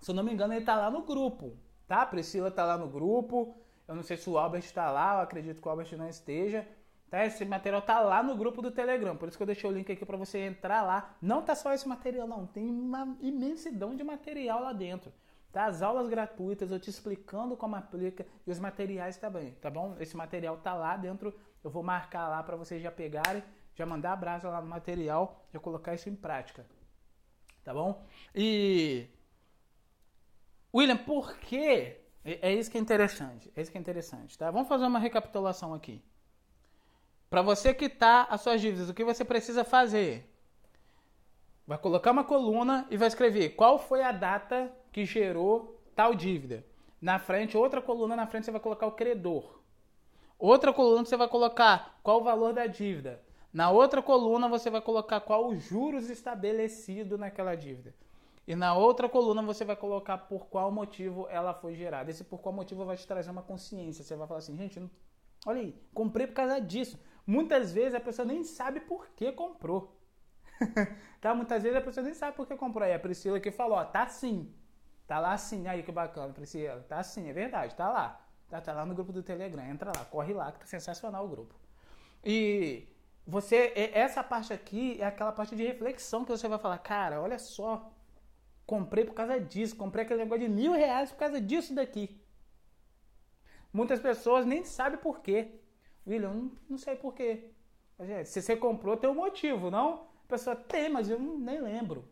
[0.00, 1.56] se eu não me engano, ele tá lá no grupo,
[1.86, 2.02] tá?
[2.02, 3.56] A Priscila tá lá no grupo,
[3.86, 6.66] eu não sei se o Albert está lá, eu acredito que o Albert não esteja,
[7.10, 7.26] Tá?
[7.26, 9.90] Esse material tá lá no grupo do Telegram, por isso que eu deixei o link
[9.90, 11.16] aqui para você entrar lá.
[11.20, 15.12] Não tá só esse material, não, tem uma imensidão de material lá dentro.
[15.50, 15.64] Tá?
[15.64, 19.96] As aulas gratuitas, eu te explicando como aplica e os materiais também, tá bom?
[19.98, 21.34] Esse material tá lá dentro,
[21.64, 23.42] eu vou marcar lá para vocês já pegarem,
[23.80, 26.66] já mandar abraço lá no material, já colocar isso em prática.
[27.64, 28.04] Tá bom?
[28.34, 29.08] E
[30.74, 34.50] William, por que é isso que é interessante, é isso que é interessante, tá?
[34.50, 36.02] Vamos fazer uma recapitulação aqui.
[37.30, 40.28] Para você quitar as suas dívidas, o que você precisa fazer?
[41.66, 46.66] Vai colocar uma coluna e vai escrever qual foi a data que gerou tal dívida.
[47.00, 49.60] Na frente, outra coluna na frente você vai colocar o credor.
[50.38, 53.22] Outra coluna você vai colocar qual o valor da dívida.
[53.52, 57.94] Na outra coluna você vai colocar qual os juros estabelecido naquela dívida.
[58.46, 62.10] E na outra coluna você vai colocar por qual motivo ela foi gerada.
[62.10, 64.04] Esse por qual motivo vai te trazer uma consciência.
[64.04, 64.80] Você vai falar assim, gente,
[65.46, 66.98] olha aí, comprei por causa disso.
[67.26, 69.96] Muitas vezes a pessoa nem sabe por que comprou.
[71.20, 71.34] tá?
[71.34, 72.84] Muitas vezes a pessoa nem sabe por que comprou.
[72.84, 74.52] Aí a Priscila que falou, ó, tá sim.
[75.06, 75.66] Tá lá sim.
[75.66, 76.84] Aí que bacana, Priscila.
[76.88, 78.26] Tá sim, é verdade, tá lá.
[78.48, 79.64] Tá, tá lá no grupo do Telegram.
[79.64, 81.54] Entra lá, corre lá, que tá sensacional o grupo.
[82.24, 82.88] E
[83.26, 87.38] você, essa parte aqui é aquela parte de reflexão que você vai falar, cara, olha
[87.38, 87.92] só,
[88.66, 92.20] comprei por causa disso, comprei aquele negócio de mil reais por causa disso daqui.
[93.72, 95.60] Muitas pessoas nem sabem por quê.
[96.06, 97.50] William, não, não sei porquê.
[98.24, 100.08] Se você comprou, tem um motivo, não?
[100.24, 102.08] A pessoa tem, mas eu nem lembro.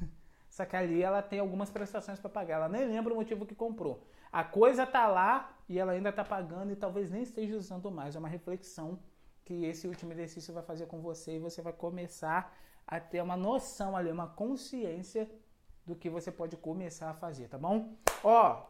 [0.48, 2.56] Só que ali ela tem algumas prestações para pagar.
[2.56, 4.06] Ela nem lembra o motivo que comprou.
[4.32, 8.16] A coisa tá lá e ela ainda tá pagando e talvez nem esteja usando mais.
[8.16, 8.98] É uma reflexão
[9.44, 13.36] que esse último exercício vai fazer com você e você vai começar a ter uma
[13.36, 15.30] noção ali, uma consciência
[15.86, 17.94] do que você pode começar a fazer, tá bom?
[18.22, 18.66] Ó,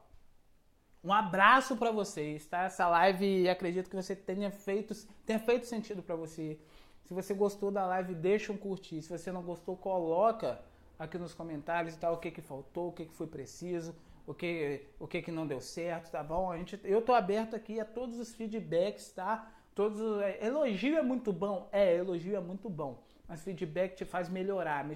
[1.03, 2.65] um abraço para vocês, tá?
[2.65, 4.95] Essa live, acredito que você tenha feito,
[5.25, 6.59] tenha feito sentido para você.
[7.05, 9.03] Se você gostou da live, deixa um curtir.
[9.03, 10.61] Se você não gostou, coloca
[10.99, 12.11] aqui nos comentários, tá?
[12.11, 13.95] O que que faltou, o que que foi preciso,
[14.27, 16.51] o que o que que não deu certo, tá bom?
[16.51, 19.53] A gente, eu tô aberto aqui a todos os feedbacks, tá?
[19.75, 24.05] Todos os, é, elogio é muito bom, é elogio é muito bom, mas feedback te
[24.05, 24.87] faz melhorar,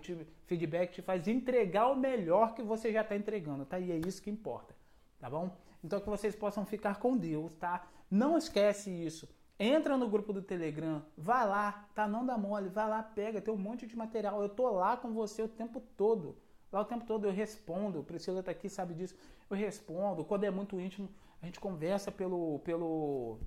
[0.47, 3.81] feedback te faz entregar o melhor que você já está entregando, tá?
[3.81, 4.74] E é isso que importa,
[5.18, 5.57] tá bom?
[5.83, 7.87] Então que vocês possam ficar com Deus, tá?
[8.11, 9.29] Não esquece isso.
[9.59, 12.07] Entra no grupo do Telegram, vai lá, tá?
[12.07, 14.41] Não dá mole, vai lá, pega, tem um monte de material.
[14.41, 16.37] Eu tô lá com você o tempo todo.
[16.70, 18.05] Lá o tempo todo eu respondo.
[18.05, 19.16] Priscila tá aqui, sabe disso.
[19.51, 20.24] Eu respondo.
[20.24, 21.09] Quando é muito íntimo,
[21.43, 23.41] a gente conversa pelo pelo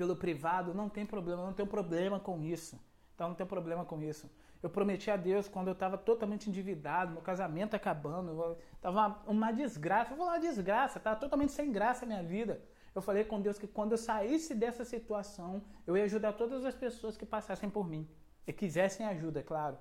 [0.00, 2.80] pelo privado, não tem problema, não tem problema com isso.
[3.14, 4.30] Então não tem problema com isso.
[4.62, 10.12] Eu prometi a Deus quando eu estava totalmente endividado, meu casamento acabando, estava uma desgraça.
[10.12, 12.62] Eu vou lá, desgraça, estava totalmente sem graça a minha vida.
[12.94, 16.74] Eu falei com Deus que quando eu saísse dessa situação, eu ia ajudar todas as
[16.74, 18.08] pessoas que passassem por mim
[18.46, 19.76] e quisessem ajuda, é claro.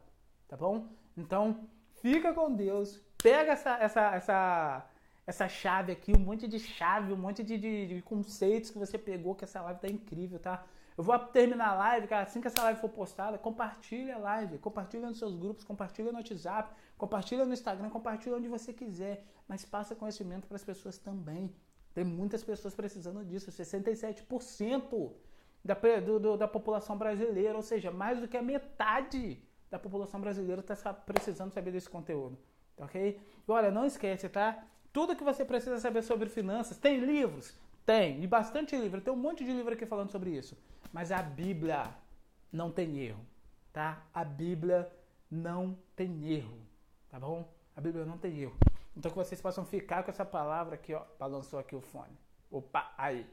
[0.50, 0.90] Tá bom?
[1.16, 1.70] Então,
[2.02, 4.86] fica com Deus, pega essa, essa, essa,
[5.30, 8.98] essa chave aqui, um monte de chave, um monte de, de, de conceitos que você
[8.98, 10.66] pegou, que essa live tá incrível, tá?
[10.98, 14.58] Eu vou terminar a live, cara, assim que essa live for postada, compartilha a live,
[14.58, 19.64] compartilha nos seus grupos, compartilha no WhatsApp, compartilha no Instagram, compartilha onde você quiser, mas
[19.64, 21.54] passa conhecimento para as pessoas também.
[21.94, 25.12] Tem muitas pessoas precisando disso, 67%
[25.64, 30.20] da, do, do, da população brasileira, ou seja, mais do que a metade da população
[30.20, 32.36] brasileira está precisando saber desse conteúdo,
[32.76, 33.22] ok?
[33.48, 34.66] E olha, não esquece, tá?
[34.92, 39.02] Tudo que você precisa saber sobre finanças, tem livros, tem, e bastante livro.
[39.02, 40.58] Tem um monte de livro aqui falando sobre isso.
[40.92, 41.94] Mas a Bíblia
[42.52, 43.26] não tem erro,
[43.72, 44.04] tá?
[44.14, 44.92] A Bíblia
[45.30, 46.58] não tem erro,
[47.10, 47.48] tá bom?
[47.76, 48.58] A Bíblia não tem erro.
[48.98, 51.04] Então que vocês possam ficar com essa palavra aqui, ó.
[51.18, 52.18] Balançou aqui o fone.
[52.52, 53.26] Opa, aí.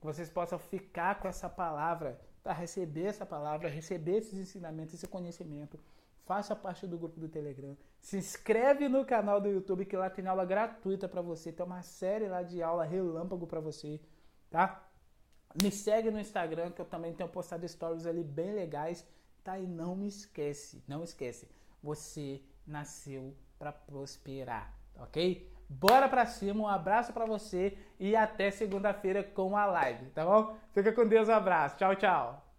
[0.00, 5.06] Que vocês possam ficar com essa palavra, para receber essa palavra, receber esses ensinamentos, esse
[5.06, 5.78] conhecimento.
[6.24, 7.76] Faça parte do grupo do Telegram.
[8.00, 11.52] Se inscreve no canal do YouTube que lá tem aula gratuita para você.
[11.52, 14.00] Tem uma série lá de aula relâmpago para você,
[14.50, 14.88] tá?
[15.60, 19.06] Me segue no Instagram que eu também tenho postado stories ali bem legais,
[19.44, 19.58] tá?
[19.58, 21.48] E não me esquece, não esquece,
[21.82, 25.50] você nasceu para prosperar, ok?
[25.68, 30.56] Bora pra cima, um abraço para você e até segunda-feira com a live, tá bom?
[30.72, 32.51] Fica com Deus, um abraço, tchau, tchau.